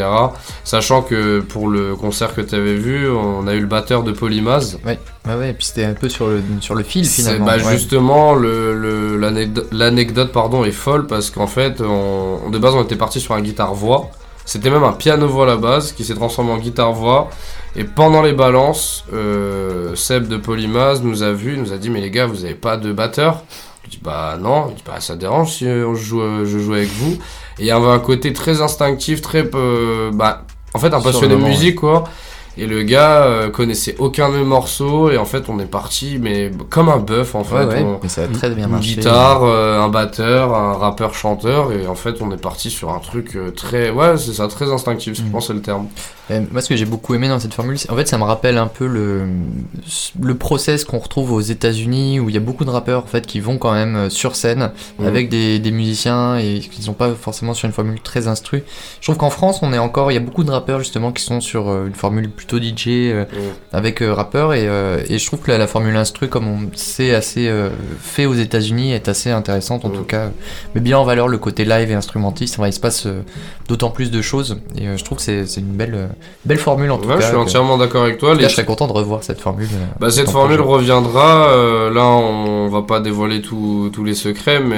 [0.63, 4.11] Sachant que pour le concert que tu avais vu, on a eu le batteur de
[4.11, 4.77] Polymaz.
[4.85, 5.49] Ouais, ouais, ouais.
[5.49, 7.45] Et puis c'était un peu sur le sur le fil finalement.
[7.45, 7.71] bah, ouais.
[7.71, 12.83] Justement, le- le- l'anecdote l'anecdote, pardon est folle parce qu'en fait, on- de base, on
[12.83, 14.09] était parti sur un guitare-voix.
[14.47, 17.31] C'était même un piano-voix à la base qui s'est transformé en guitare-voix.
[17.75, 21.99] Et pendant les balances, euh, Seb de Polymaz nous a vu, nous a dit Mais
[21.99, 23.43] les gars, vous avez pas de batteur
[23.85, 26.59] Je dis Bah non, Il dit, bah, ça dérange si euh, on joue, euh, je
[26.59, 27.13] joue avec vous.
[27.59, 29.49] Et il y avait un côté très instinctif, très.
[29.55, 32.03] euh, bah, en fait, un passionné de musique, quoi.
[32.57, 35.09] Et le gars euh, connaissait aucun de mes morceaux.
[35.09, 37.55] Et en fait, on est parti, mais comme un bœuf, en fait.
[37.55, 37.81] Ouais, ouais.
[37.83, 38.95] On- Mais ça a très bien une marché.
[38.95, 42.99] guitare, euh, un batteur, un rappeur chanteur et en fait on est parti sur un
[42.99, 45.31] truc euh, très ouais c'est ça très instinctif je Mhm.
[45.31, 45.87] pense c'est le terme.
[46.31, 48.57] Euh, moi, ce que j'ai beaucoup aimé dans cette formule, en fait, ça me rappelle
[48.57, 49.25] un peu le,
[50.21, 53.25] le process qu'on retrouve aux États-Unis où il y a beaucoup de rappeurs en fait
[53.27, 55.05] qui vont quand même sur scène Mhm.
[55.07, 58.63] avec des, des musiciens et qui sont pas forcément sur une formule très instru.
[59.01, 61.23] Je trouve qu'en France, on est encore, il y a beaucoup de rappeurs justement qui
[61.23, 63.25] sont sur une formule plutôt plutôt DJ euh,
[63.73, 66.59] avec euh, rappeur et, euh, et je trouve que la, la formule instru comme on
[66.75, 67.51] sait assez
[68.01, 69.97] fait aux États-Unis est assez intéressante en Ouais.
[69.97, 70.29] tout cas
[70.75, 73.07] met bien en valeur le côté live et instrumentiste Enfin, il se passe
[73.67, 76.09] d'autant plus de choses et je trouve que c'est une belle
[76.45, 78.31] belle formule en tout Ouais, cas je suis entièrement d'accord avec toi.
[78.35, 79.67] cas, Les- je serais content de revoir cette formule
[79.99, 80.73] Bah, cette formule projet.
[80.77, 81.89] reviendra.
[81.93, 84.77] là, on va pas dévoiler tous les secrets, mais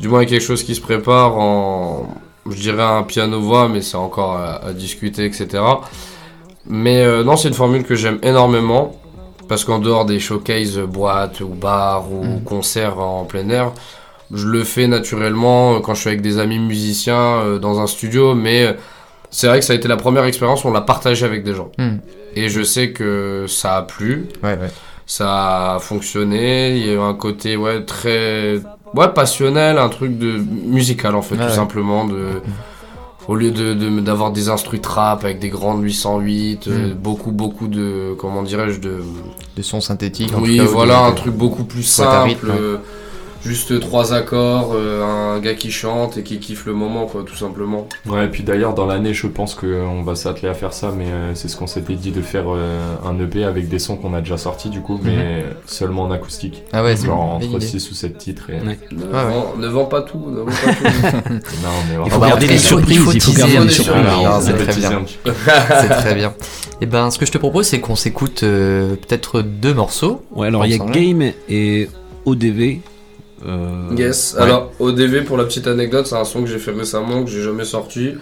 [0.00, 2.14] du moins, il y a quelque chose qui se prépare en.
[2.48, 5.62] Je dirais un piano-voix, mais c'est encore à, à discuter, etc.
[6.66, 8.96] Mais euh, non, c'est une formule que j'aime énormément.
[9.48, 12.44] Parce qu'en dehors des showcases euh, boîtes ou bars ou Mm.
[12.44, 13.72] concerts en plein air,
[14.32, 17.88] je le fais naturellement euh, quand je suis avec des amis musiciens euh, dans un
[17.88, 18.34] studio.
[18.34, 18.76] Mais
[19.30, 21.54] c'est vrai que ça a été la première expérience où on l'a partagé avec des
[21.54, 21.72] gens.
[21.78, 21.96] Mm.
[22.36, 24.70] Et je sais que ça a plu ouais ouais
[25.04, 26.76] ça a fonctionné.
[26.76, 28.60] Il y a eu un côté ouais très
[28.94, 32.40] ouais passionnel, un truc de musical en fait, tout simplement de
[33.28, 36.94] au lieu de de- d'avoir des instrus trap avec des grandes 808, euh, Mm.
[36.94, 38.98] beaucoup beaucoup de comment dirais-je de
[39.56, 42.28] des sons synthétiques en oui tout cas, ou voilà un truc beaucoup plus simple.
[42.28, 42.78] rythme, ouais.
[43.44, 47.22] Euh, Juste trois accords, euh, un gars qui chante et qui kiffe le moment, quoi,
[47.24, 47.88] tout simplement.
[48.06, 51.06] Ouais, et puis d'ailleurs, dans l'année, je pense qu'on va s'atteler à faire ça, mais
[51.06, 54.14] euh, c'est ce qu'on s'était dit de faire euh, un EP avec des sons qu'on
[54.14, 56.62] a déjà sortis, du coup, mais seulement en acoustique.
[56.72, 57.60] ah ouais c'est Genre entre idée.
[57.66, 58.50] 6 ou 7 titres.
[58.50, 58.54] Et...
[58.54, 58.78] Ouais.
[58.92, 59.24] Ne, Ouais, ouais.
[59.32, 60.84] vends, ne vends pas tout, ne vends pas tout.
[61.62, 62.10] Non, mais Il voilà.
[62.10, 65.30] faut garder les il surprises, il faut il faut teaser un petit peu.
[65.80, 66.32] c'est très bien
[66.80, 70.46] et ben ce que je te propose c'est qu'on s'écoute euh, peut-être deux morceaux Ouais,
[70.46, 70.84] alors il y a.
[70.84, 71.88] Game et
[72.24, 72.80] ODV.
[73.46, 74.42] Euh, Yes, ouais.
[74.44, 77.42] alors ODV pour la petite anecdote, c'est un son que j'ai fait récemment, que j'ai
[77.42, 78.12] jamais sorti.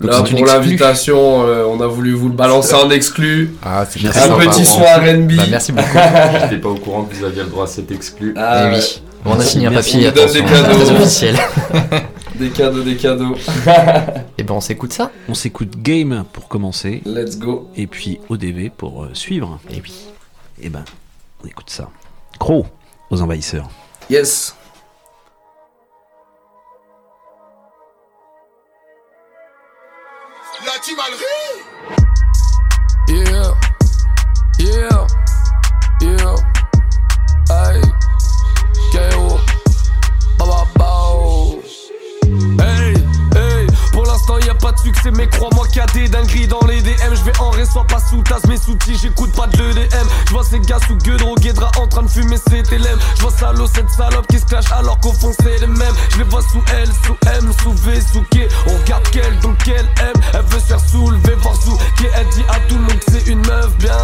[0.00, 3.54] Donc Là, pour l'invitation, euh, on a voulu vous le balancer en exclu.
[3.62, 4.44] ah c'est Un sympa.
[4.46, 5.32] petit son RB.
[5.36, 5.88] bah, merci beaucoup
[6.42, 8.34] J'étais pas au courant que vous aviez le droit à cet exclu.
[8.36, 8.78] Ah, Eh ouais.
[8.80, 10.84] oui Bon, on a signé un papier On donne attention des cadeaux.
[10.84, 11.36] très officiel
[12.34, 13.36] Des cadeaux, des cadeaux.
[14.38, 17.68] et ben on s'écoute ça On s'écoute Game pour commencer Let's go.
[17.76, 19.60] et puis ODV pour euh, suivre.
[19.70, 19.92] et oui
[20.60, 20.82] Et ben,
[21.44, 21.88] on écoute ça.
[22.40, 22.66] Crow
[23.10, 23.68] aux envahisseurs.
[24.08, 24.54] Yes.
[30.64, 31.24] La timalerie
[33.08, 33.54] Yeah,
[34.58, 35.06] yeah,
[36.00, 36.51] yeah
[44.62, 47.38] pas de succès mais crois-moi qu'il y a des dingueries dans les DM Je vais
[47.40, 50.60] en ré, soit pas sous tasse mes sous-petits, j'écoute pas de l'EDM Je vois ces
[50.60, 54.26] gars sous gueux drogués en train de fumer ses TLM Je vois salaud cette salope
[54.28, 55.94] qui se clash alors qu'au fond c'est les mêmes.
[56.12, 58.48] Je les vois sous L, sous M, sous V, sous K.
[58.66, 62.06] On regarde quelle donc quelle M Elle veut se faire soulever voir sous K.
[62.14, 63.96] Elle dit à tout le monde que c'est une meuf bien.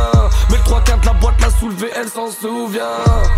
[0.51, 2.83] Mais le 3 4 la boîte l'a soulevé elle s'en souvient.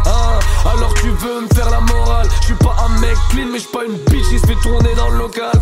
[0.06, 0.38] Hein,
[0.70, 2.28] Alors tu veux me faire la morale?
[2.40, 4.94] Je suis pas un mec clean mais je pas une bitch qui se fait tourner
[4.94, 5.52] dans le local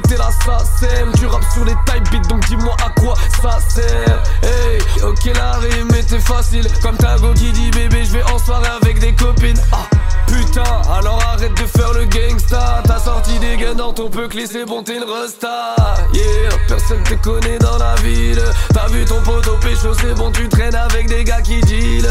[0.00, 4.22] péter la SACEM Tu rappes sur les type beats donc dis-moi à quoi ça sert.
[4.42, 6.66] Hey, ok la rime était facile.
[6.82, 9.60] Comme Tago qui dit bébé je vais en soirée avec des copines.
[9.72, 9.86] Ah
[10.26, 12.82] Putain, alors arrête de faire le gangsta.
[12.84, 15.74] T'as sorti des guns dans ton peu c'est bon t'es une resta.
[16.12, 18.42] Yeah, personne te connaît dans la ville.
[18.74, 22.06] T'as vu ton poteau pécho c'est bon tu traînes avec des gars qui deal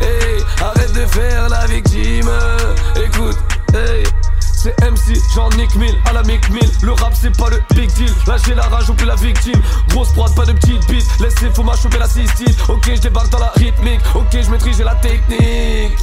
[0.00, 2.30] Hey, arrête de faire la victime.
[2.96, 3.38] Écoute,
[3.74, 4.04] hey
[4.68, 5.96] c'est MC, j'en nique mille.
[6.04, 8.12] À la mic mille Le rap c'est pas le big deal.
[8.26, 9.60] Lâcher la rage ou plus la victime.
[9.88, 11.06] Grosse prod, pas de petite bite.
[11.20, 14.00] Laissez faut m'a choper la cystite Ok je débarque dans la rythmique.
[14.14, 15.98] Ok je maîtrise j'ai la technique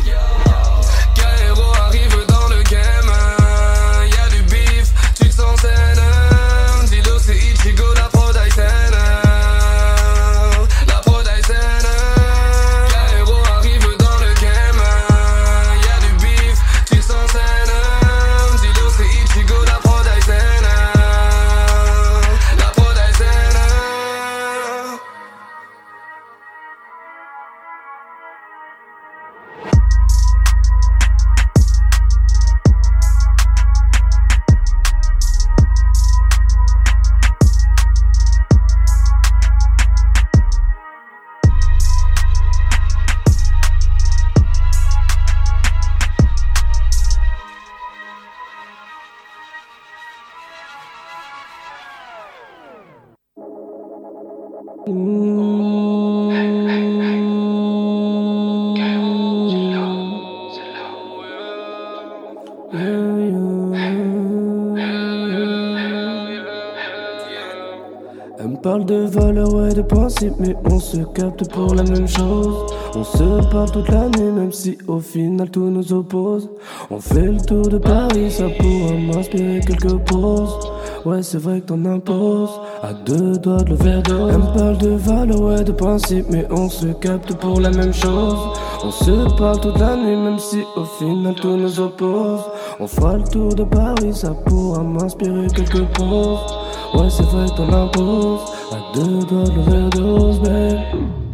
[68.65, 72.65] parle de valeur, ouais, de principe, mais on se capte pour la même chose.
[72.95, 76.49] On se parle toute l'année, même si au final tout nous oppose.
[76.89, 80.57] On fait le tour de Paris, ça pourra m'inspirer quelques poses.
[81.05, 82.59] Ouais, c'est vrai que t'en imposes.
[82.88, 84.03] À deux doigts de le verre
[84.38, 88.38] me parle de valeur, ouais, de principe, mais on se capte pour la même chose.
[88.83, 92.41] On se parle toute l'année, même si au final tout nous oppose.
[92.79, 96.45] On fera le tour de Paris, ça pourra m'inspirer quelque poses.
[96.93, 98.53] Ouais, c'est vrai que t'en imposes.
[98.71, 101.24] À deux doigts de le verre babe.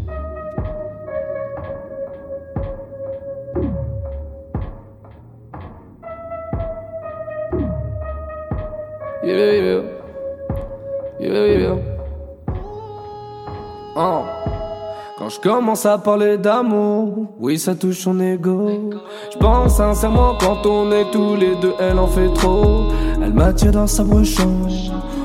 [15.41, 18.91] Commence à parler d'amour, oui, ça touche son ego.
[19.33, 22.91] Je pense sincèrement, quand on est tous les deux, elle en fait trop.
[23.21, 24.67] Elle m'attire dans sa chambre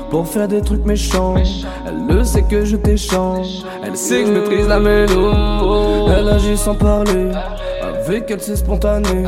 [0.09, 1.35] pour faire des trucs méchants.
[1.85, 3.63] Elle le sait que je t'échange.
[3.83, 5.31] Elle sait que je maîtrise la mélo.
[6.09, 7.31] Elle agit sans parler.
[7.81, 9.25] Avec elle, c'est spontané.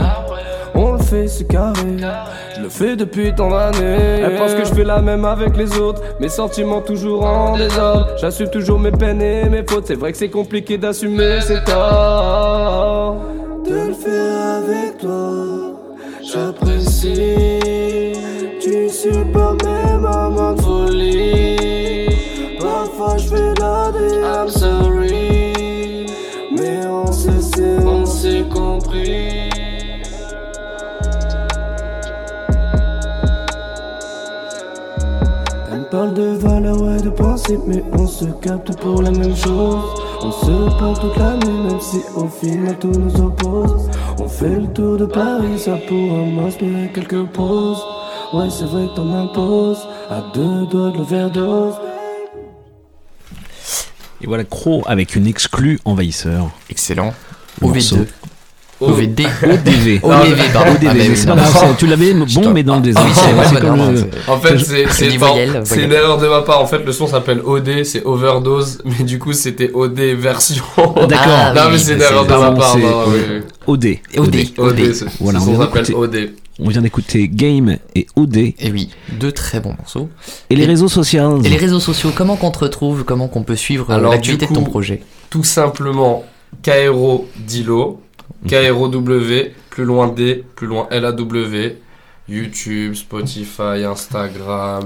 [1.12, 4.22] Je le fais depuis tant d'années.
[4.24, 6.04] Elle pense que je fais la même avec les autres.
[6.20, 8.10] Mes sentiments toujours en désordre.
[8.18, 9.88] J'assume toujours mes peines et mes fautes.
[9.88, 13.18] C'est vrai que c'est compliqué d'assumer ses torts.
[13.66, 15.80] De le faire avec toi,
[16.22, 18.14] j'apprécie.
[18.62, 22.08] Tu supportes mes moments de folie.
[22.60, 23.92] Parfois je fais la
[24.42, 26.06] I'm sorry.
[26.52, 29.39] Mais on s'est compris.
[36.70, 39.84] De valeur, ouais, de principe, mais on se capte pour la même chose.
[40.22, 43.90] On se parle toute l'année, même si au final tout nous oppose.
[44.20, 47.84] On fait le tour de Paris, ça pourra m'inspirer quelques poses.
[48.34, 49.88] Ouais, c'est vrai que t'en imposes.
[50.10, 51.74] À deux doigts de le verre d'eau.
[54.22, 56.50] Et voilà Crow avec une exclue envahisseur.
[56.70, 57.14] Excellent.
[57.62, 57.98] Morceau.
[57.98, 58.08] OV2.
[58.82, 59.22] OVD.
[59.44, 60.00] ODV.
[60.04, 60.72] ODV, pardon.
[60.72, 63.10] ODV, Ah, c'est pas grave, tu l'avais bon, mais dans le Ah désordre.
[63.16, 64.58] c'est- En fait,
[64.92, 66.62] c'est une erreur de ma part.
[66.62, 70.64] En fait, le son s'appelle OD, c'est overdose, mais du coup, c'était OD version.
[71.08, 71.28] D'accord.
[71.28, 72.78] Ah, non, mais c'est une erreur de ma part.
[73.68, 73.98] OD.
[74.18, 74.38] OD.
[74.58, 76.30] OD, Voilà, on s'appelle d'écouter- OD.
[76.62, 78.36] On vient d'écouter Game et OD.
[78.38, 80.10] Et Et oui, deux très bons morceaux.
[80.50, 81.42] les Et- réseaux sociaux.
[81.42, 83.88] Et les réseaux sociaux, comment qu'on te retrouve Comment qu'on peut suivre
[84.22, 85.02] du de ton projet?
[85.30, 86.26] Tout simplement,
[86.62, 88.02] Kairo Dilo,
[88.48, 91.78] K-R-O-W, plus loin D, plus loin L-A-W,
[92.28, 94.86] YouTube, Spotify, Instagram,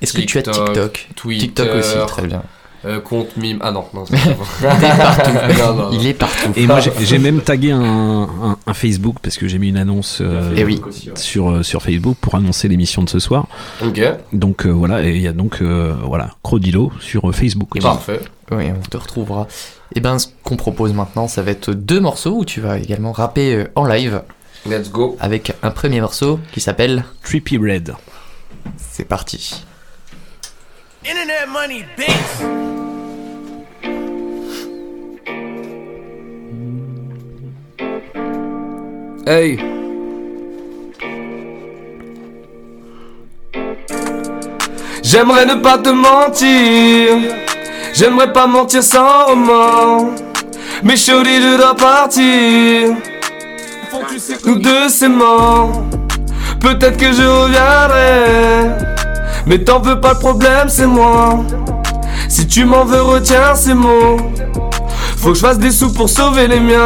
[0.00, 1.08] Est-ce que tu as TikTok, TikTok?
[1.16, 2.42] Twitter, TikTok aussi, très bien.
[2.84, 3.58] Euh, compte mime.
[3.62, 5.30] Ah non, non, c'est pas partout.
[5.58, 5.90] non, non, non.
[5.92, 6.52] Il est partout.
[6.56, 10.18] Et moi, j'ai- même tagué un, un- un Facebook parce que j'ai mis une annonce
[10.20, 10.80] euh, Eh oui.
[11.16, 13.46] sur, euh, sur Facebook pour annoncer l'émission de ce soir.
[13.84, 14.00] Ok,
[14.32, 17.70] Donc euh, voilà, et il y a donc euh, voilà Crodilo sur euh, Facebook.
[17.76, 18.20] Et parfait.
[18.50, 19.46] Oui, on te retrouvera.
[19.94, 23.12] Et ben, ce qu'on propose maintenant, ça va être deux morceaux où tu vas également
[23.12, 24.22] rapper euh, en live
[24.68, 25.16] Let's go.
[25.20, 27.94] avec un premier morceau qui s'appelle Trippy Red.
[28.76, 29.64] C'est parti.
[31.02, 32.10] Internet money, bitch.
[39.26, 39.56] Hey.
[45.02, 47.34] J'aimerais ne pas te mentir.
[47.94, 50.10] J'aimerais pas mentir sans roman.
[50.82, 52.94] Mais chérie, je dois partir.
[54.44, 55.82] Nous deux, c'est mort.
[56.60, 58.89] Peut-être que je reviendrai.
[59.46, 61.40] Mais t'en veux pas, le problème, c'est moi.
[62.28, 64.18] Si tu m'en veux, retiens ces mots.
[65.16, 66.78] Faut que je fasse des sous pour sauver les miens.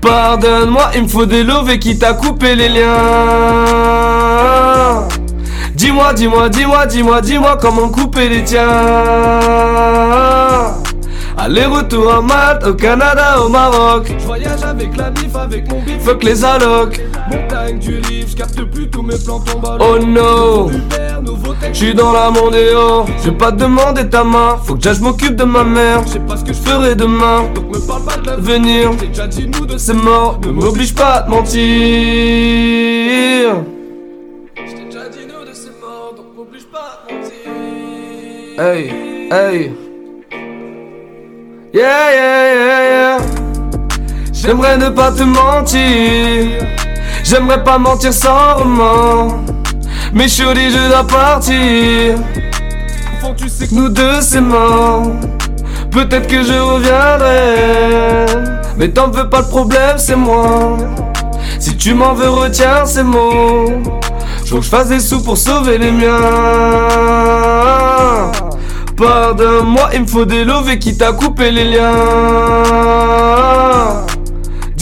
[0.00, 2.88] Pardonne-moi, il me faut des lovés qui t'a coupé les liens.
[5.74, 8.68] Dis-moi, dis-moi, dis-moi, dis-moi, dis-moi comment couper les tiens.
[11.38, 14.12] Aller-retour à Malte, au Canada, au Maroc.
[14.16, 16.02] Je voyage avec la bif, avec mon bif.
[16.02, 17.00] Fuck les allocs.
[17.32, 19.78] Montagne du rive, je capte plus tous mes plans tombent.
[19.80, 20.70] Oh no.
[21.72, 24.58] Je suis dans la mondéo, je vais pas te demander ta main.
[24.64, 26.02] Faut que je m'occupe de ma mère.
[26.06, 27.44] Je sais pas ce que je ferai demain.
[27.54, 28.90] Donc me parle pas de l'avenir.
[29.00, 30.38] J'ai déjà dit nous de c'est mort.
[30.44, 31.60] Ne m'oblige pas à te mentir.
[34.56, 36.14] Je t'ai déjà dit nous de c'est mort.
[36.16, 37.48] Donc m'oblige pas à te mentir.
[38.58, 38.90] Hey,
[39.30, 39.72] hey.
[41.72, 43.18] Yeah, yeah, yeah, yeah.
[44.32, 46.81] J'aimerais ne pas te mentir.
[47.24, 49.42] J'aimerais pas mentir sans roman.
[50.12, 52.16] Mais chérie, je dois partir.
[53.36, 55.04] tu sais que nous deux c'est mort.
[55.90, 58.26] Peut-être que je reviendrai.
[58.76, 60.76] Mais t'en veux pas, le problème c'est moi.
[61.58, 63.70] Si tu m'en veux, retiens ces mots.
[64.46, 66.10] Faut que je fasse des sous pour sauver les miens.
[68.96, 71.92] Pardonne-moi, il me faut des lovés qui t'a coupé les liens.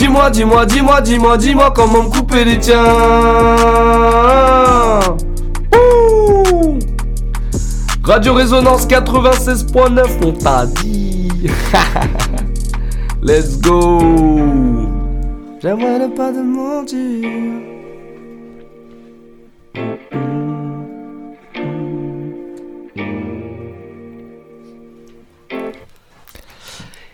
[0.01, 2.83] Dis-moi, dis-moi, dis-moi, dis-moi, dis-moi comment me couper les tiens.
[5.75, 6.79] Ouh
[8.03, 11.51] Radio Résonance 96.9, on t'a dit.
[13.23, 13.99] Let's go.
[15.61, 17.70] J'aimerais ne pas te mentir.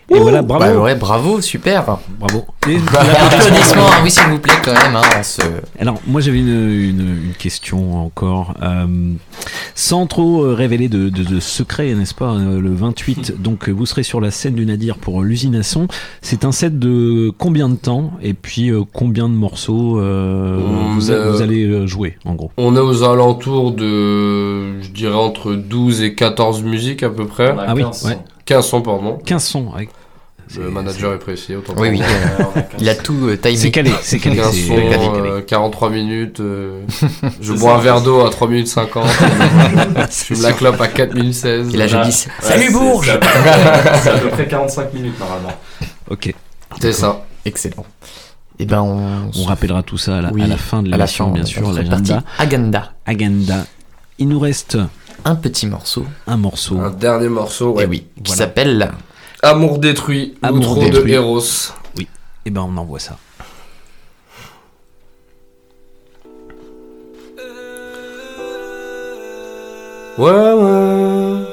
[0.09, 0.63] Et voilà, bravo.
[0.63, 1.97] Bah ouais, bravo, super.
[2.17, 2.45] Bravo.
[2.69, 4.95] Et applaudissements, hein, oui, s'il vous plaît, quand même.
[4.95, 5.41] Hein, se-
[5.79, 8.53] Alors, moi j'avais une, une, une question encore.
[8.63, 8.85] Euh,
[9.75, 13.71] sans trop euh, révéler de, de, de secret, n'est-ce pas euh, Le 28, donc euh,
[13.73, 15.87] vous serez sur la scène du Nadir pour l'usine à son.
[16.21, 20.93] C'est un set de combien de temps Et puis euh, combien de morceaux euh, On
[20.93, 22.51] vous, a- a- vous allez jouer, en gros?
[22.57, 27.53] On est aux alentours de, je dirais, entre 12 et 14 musiques à peu près.
[27.67, 28.17] Ah oui, ouais.
[28.47, 29.19] 15 sons, pardon.
[29.25, 29.71] 15 sons.
[29.75, 29.87] ouais.
[30.57, 32.01] Le manager est précis, autant Oui, oui.
[32.79, 33.57] Il a tout euh, timé.
[33.57, 34.37] C'est calé, c'est calé.
[34.37, 35.29] 15 c'est- sons, calé, calé.
[35.29, 36.39] euh, 43 minutes.
[36.39, 36.83] euh,
[37.41, 39.05] je bois un verre d'eau à 3 minutes 50.
[40.09, 41.73] je fume la clope à 4 minutes 16.
[41.73, 42.05] Et là, je Ouais.
[42.05, 45.53] dis Salut Bourges c'est à peu près- C'est à peu près 45 minutes normalement.
[46.09, 46.33] Ok.
[46.79, 47.25] C'est ça.
[47.43, 47.85] Excellent.
[48.59, 50.91] Et ben, on, On rappellera tout ça à la, Oui, à la fin de à
[50.91, 51.97] la l'émission, fin, bien sûr, l'agenda.
[51.97, 52.93] partie Agenda.
[53.05, 53.65] Agenda.
[54.17, 54.77] Il nous reste
[55.29, 56.05] Un petit morceau.
[56.25, 56.79] un morceau.
[56.79, 57.85] Un dernier morceau, Eh ouais.
[57.85, 58.37] oui, qui Voilà.
[58.37, 58.91] s'appelle
[59.43, 61.03] Amour détruit, Amour détruit.
[61.03, 61.73] de Eros.
[62.45, 63.17] Et ben on envoie ça.
[70.17, 71.43] Ouais, ouais.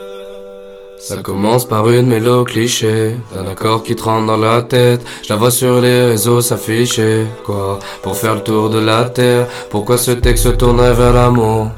[0.99, 5.05] Ça commence par une mélo cliché, un accord qui te rentre dans la tête.
[5.23, 7.27] Je la vois sur les réseaux s'afficher.
[7.45, 7.79] Quoi?
[8.03, 9.47] Pour faire le tour de la terre.
[9.69, 11.71] Pourquoi ce texte se tournerait vers l'amour?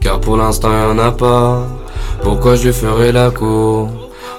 [0.00, 1.66] Car pour l'instant y'en a pas.
[2.22, 3.88] Pourquoi je lui ferai la cour?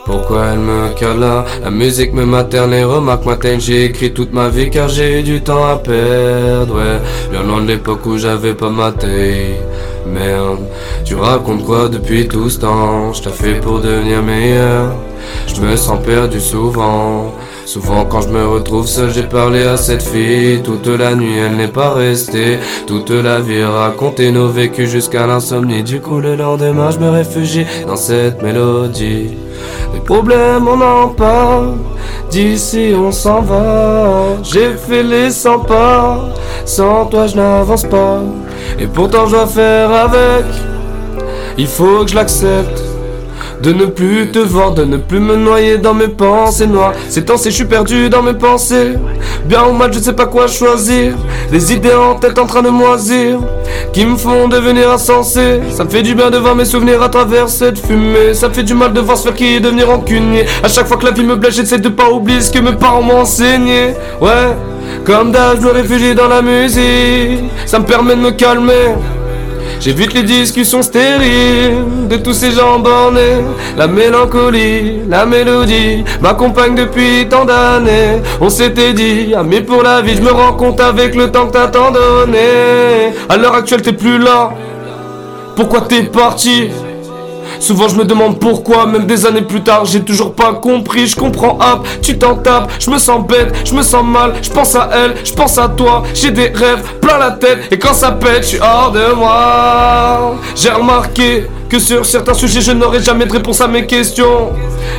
[0.05, 3.59] Pourquoi elle me cala La musique me materne, les remarques m'atteignent.
[3.59, 6.75] J'ai écrit toute ma vie car j'ai eu du temps à perdre.
[6.75, 6.99] Ouais,
[7.31, 9.55] bien loin de l'époque où j'avais pas ma taille
[10.07, 10.59] Merde,
[11.05, 13.13] tu racontes quoi depuis tout ce temps?
[13.13, 14.91] Je fait pour devenir meilleur.
[15.47, 17.33] Je me sens perdu souvent
[17.65, 20.61] Souvent quand je me retrouve seul j'ai parlé à cette fille.
[20.63, 22.59] Toute la nuit elle n'est pas restée.
[22.87, 25.83] Toute la vie raconter nos vécus jusqu'à l'insomnie.
[25.83, 29.37] Du coup le lendemain je me réfugie dans cette mélodie.
[29.93, 31.75] Les problèmes on en parle.
[32.29, 34.37] D'ici on s'en va.
[34.43, 36.19] J'ai fait les 100 pas.
[36.65, 38.19] Sans toi je n'avance pas.
[38.79, 40.45] Et pourtant je dois faire avec.
[41.57, 42.90] Il faut que je l'accepte
[43.61, 46.93] de ne plus te voir, de ne plus me noyer dans mes pensées noires.
[47.09, 48.93] Ces temps-ci, je suis perdu dans mes pensées.
[49.45, 51.13] Bien ou mal, je sais pas quoi choisir.
[51.51, 53.39] Des idées en tête en train de moisir,
[53.93, 55.59] qui me font devenir insensé.
[55.69, 58.33] Ça me fait du bien de voir mes souvenirs à travers cette fumée.
[58.33, 60.45] Ça me fait du mal de voir se faire qui est devenir rancunier.
[60.63, 62.73] À chaque fois que la vie me blesse, j'essaie de pas oublier ce que mes
[62.73, 63.93] parents m'ont enseigné.
[64.19, 64.55] Ouais,
[65.05, 67.43] comme d'hab, je me réfugie dans la musique.
[67.65, 68.95] Ça me permet de me calmer.
[69.81, 73.41] J'évite les discussions stériles de tous ces gens bornés.
[73.75, 78.21] La mélancolie, la mélodie m'accompagne depuis tant d'années.
[78.39, 81.53] On s'était dit, amis pour la vie, je me rends compte avec le temps que
[81.53, 83.11] t'as tant donné.
[83.27, 84.51] À l'heure actuelle, t'es plus là.
[85.55, 86.69] Pourquoi t'es parti?
[87.61, 91.05] Souvent je me demande pourquoi, même des années plus tard, j'ai toujours pas compris.
[91.05, 94.49] Je comprends, hop, tu t'en tapes, je me sens bête, je me sens mal, je
[94.49, 97.93] pense à elle, je pense à toi, j'ai des rêves plein la tête, et quand
[97.93, 100.35] ça pète, je suis hors de moi.
[100.55, 104.49] J'ai remarqué que sur certains sujets, je n'aurai jamais de réponse à mes questions.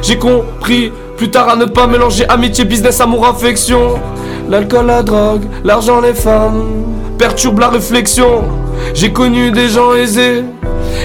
[0.01, 3.99] J'ai compris plus tard à ne pas mélanger amitié, business, amour, affection.
[4.49, 6.63] L'alcool, la drogue, l'argent, les femmes
[7.19, 8.45] perturbent la réflexion.
[8.95, 10.45] J'ai connu des gens aisés.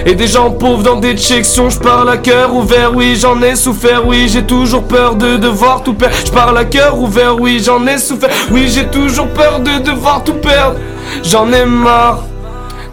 [0.06, 3.56] Et des gens pauvres dans des sections, je parle à cœur ouvert, oui j'en ai
[3.56, 6.16] souffert, oui j'ai toujours peur de devoir tout perdre.
[6.24, 10.22] Je parle à cœur ouvert, oui j'en ai souffert, oui j'ai toujours peur de devoir
[10.24, 10.76] tout perdre.
[11.22, 12.22] J'en ai marre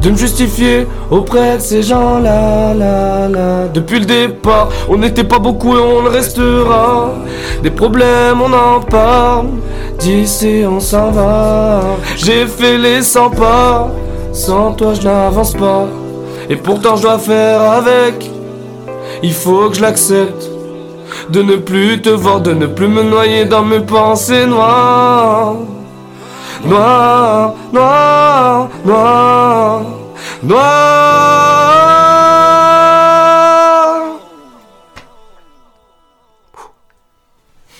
[0.02, 3.68] de me justifier auprès de ces gens-là, là, là.
[3.74, 7.12] Depuis le départ, on n'était pas beaucoup et on le restera.
[7.64, 9.48] Des problèmes, on en parle.
[10.00, 11.82] D'ici, on s'en va.
[12.18, 13.90] J'ai fait les 100 pas.
[14.34, 15.88] Sans toi, je n'avance pas.
[16.50, 18.30] Et pourtant, je dois faire avec.
[19.24, 20.50] Il faut que je l'accepte.
[21.30, 25.56] De ne plus te voir, de ne plus me noyer dans mes pensées noires.
[26.64, 29.82] Noir, noir, noir,
[30.44, 31.86] noir.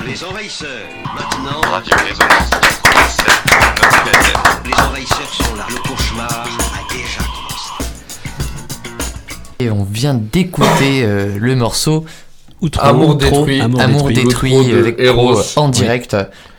[0.06, 0.68] Les envahisseurs,
[1.14, 1.62] maintenant.
[4.66, 5.85] Les envahisseurs sont là.
[9.60, 12.06] Et on vient d'écouter euh, le morceau
[12.62, 13.62] Outro, Amour outro, détruit.
[13.62, 14.24] Amour, Amour détruit.
[14.26, 15.34] détruit L'outro de avec Eros.
[15.36, 15.72] Pro, en Oui.
[15.72, 16.16] direct.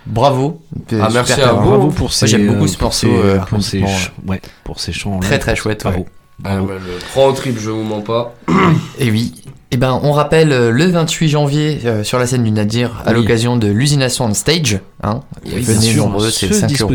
[0.07, 0.61] Bravo.
[0.93, 1.69] Ah, merci à vous.
[1.69, 4.41] Bravo pour ces, j'aime beaucoup ce pour morceau, ces- euh, pour ces, honnêtement, ch- ouais,
[4.63, 5.19] pour ces chants.
[5.21, 5.83] Très très chouette.
[5.83, 5.99] Bravo.
[6.01, 6.07] ouais.
[6.45, 8.35] Ah, bah, le prends au trip, je vous mens pas.
[8.99, 9.33] Et oui.
[9.73, 13.11] Eh ben, on rappelle euh, le 28 janvier euh, sur la scène du Nadir à
[13.11, 13.17] Oui.
[13.17, 14.79] l'occasion de l'usination on stage.
[15.03, 15.23] Hein.
[15.45, 16.93] Oui, Venez nombreux, c'est ce 5 euros.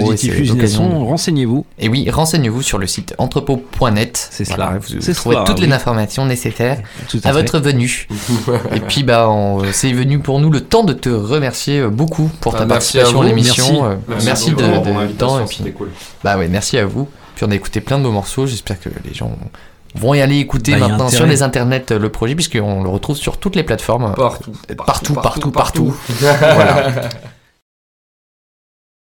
[0.47, 1.65] l'occasion- renseignez-vous.
[1.79, 4.25] Et oui, renseignez-vous sur le site entrepôt.net.
[4.31, 4.79] C'est Voilà, cela.
[4.79, 5.67] vous C'est trouverez cela, toutes oui.
[5.67, 6.77] les informations nécessaires
[7.09, 8.07] Tout à, votre venue.
[8.73, 12.31] et puis, bah, on- c'est venu pour nous le temps de te remercier euh, beaucoup
[12.39, 13.27] pour ta Ah, merci à participation à vous.
[13.27, 13.85] l'émission.
[13.85, 14.25] Euh, Merci.
[14.25, 15.39] Merci, beaucoup de, de- du temps.
[15.41, 15.89] Et puis, c'était cool.
[16.23, 17.09] bah ouais, merci à vous.
[17.35, 18.45] Puis on a écouté plein de beaux morceaux.
[18.47, 19.31] J'espère que les gens
[19.95, 23.17] vont y aller écouter Bah, maintenant sur les internets euh, le projet, puisqu'on le retrouve
[23.17, 24.13] sur toutes les plateformes.
[24.15, 24.51] Partout.
[24.85, 25.95] Partout, partout, partout.
[26.19, 26.91] Voilà.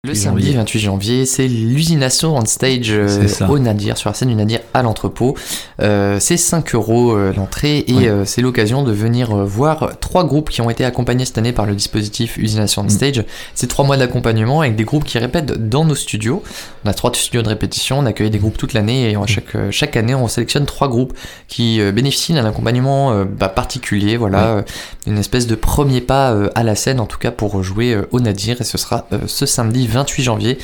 [0.05, 0.57] Le 8 samedi janvier.
[0.57, 4.81] 28 janvier, c'est l'usination on stage euh, au Nadir, sur la scène du Nadir à
[4.81, 5.35] l'entrepôt.
[5.81, 8.23] Euh, c'est 5 euros euh, l'entrée et Ouais.
[8.23, 11.75] c'est l'occasion de venir voir trois groupes qui ont été accompagnés cette année par le
[11.75, 12.89] dispositif Usination on Mm.
[12.91, 13.25] Stage.
[13.55, 16.43] C'est trois mois d'accompagnement avec des groupes qui répètent dans nos studios.
[16.85, 19.27] On a trois studios de répétition, on accueille des groupes toute l'année et Mm.
[19.27, 21.11] chaque, chaque année on sélectionne trois groupes
[21.49, 24.63] qui bénéficient d'un accompagnement bah, particulier, voilà,
[25.07, 28.61] une espèce de premier pas à la scène en tout cas pour jouer au Nadir
[28.61, 30.57] et ce sera ce samedi 28 janvier.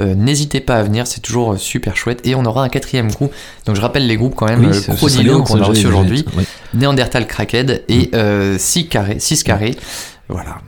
[0.00, 3.10] Euh, N'hésitez pas à venir, c'est toujours euh, super chouette et on aura un quatrième
[3.10, 3.32] groupe.
[3.66, 6.24] Donc je rappelle les groupes quand même, Oui, euh, Crodilo bien, qu'on a reçu aujourd'hui,
[6.36, 6.44] ouais.
[6.74, 8.10] Néandertal Crackhead et
[8.58, 9.76] 6 carrés, 6 carrés.
[10.28, 10.58] Voilà,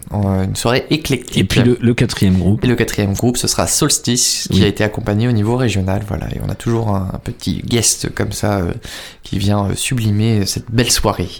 [0.44, 1.38] une soirée éclectique.
[1.38, 2.62] Et puis le, le quatrième groupe.
[2.64, 4.64] Et le quatrième groupe, ce sera Solstice, qui Oui.
[4.64, 6.02] a été accompagné au niveau régional.
[6.06, 8.72] Voilà, et on a toujours un, un petit guest comme ça euh,
[9.22, 11.30] qui vient euh, sublimer cette belle soirée.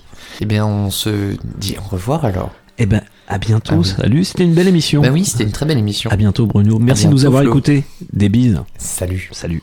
[0.41, 2.51] Eh bien, on se dit au revoir alors.
[2.79, 3.75] Eh ben, à bientôt.
[3.75, 3.95] Ah oui.
[3.97, 5.03] Salut, c'était une belle émission.
[5.03, 6.11] Bah oui, c'était une très belle émission.
[6.11, 6.79] À bientôt, Bruno.
[6.79, 7.85] Merci de nous avoir écoutés.
[8.13, 8.61] Des bises.
[8.79, 9.29] Salut.
[9.33, 9.63] Salut.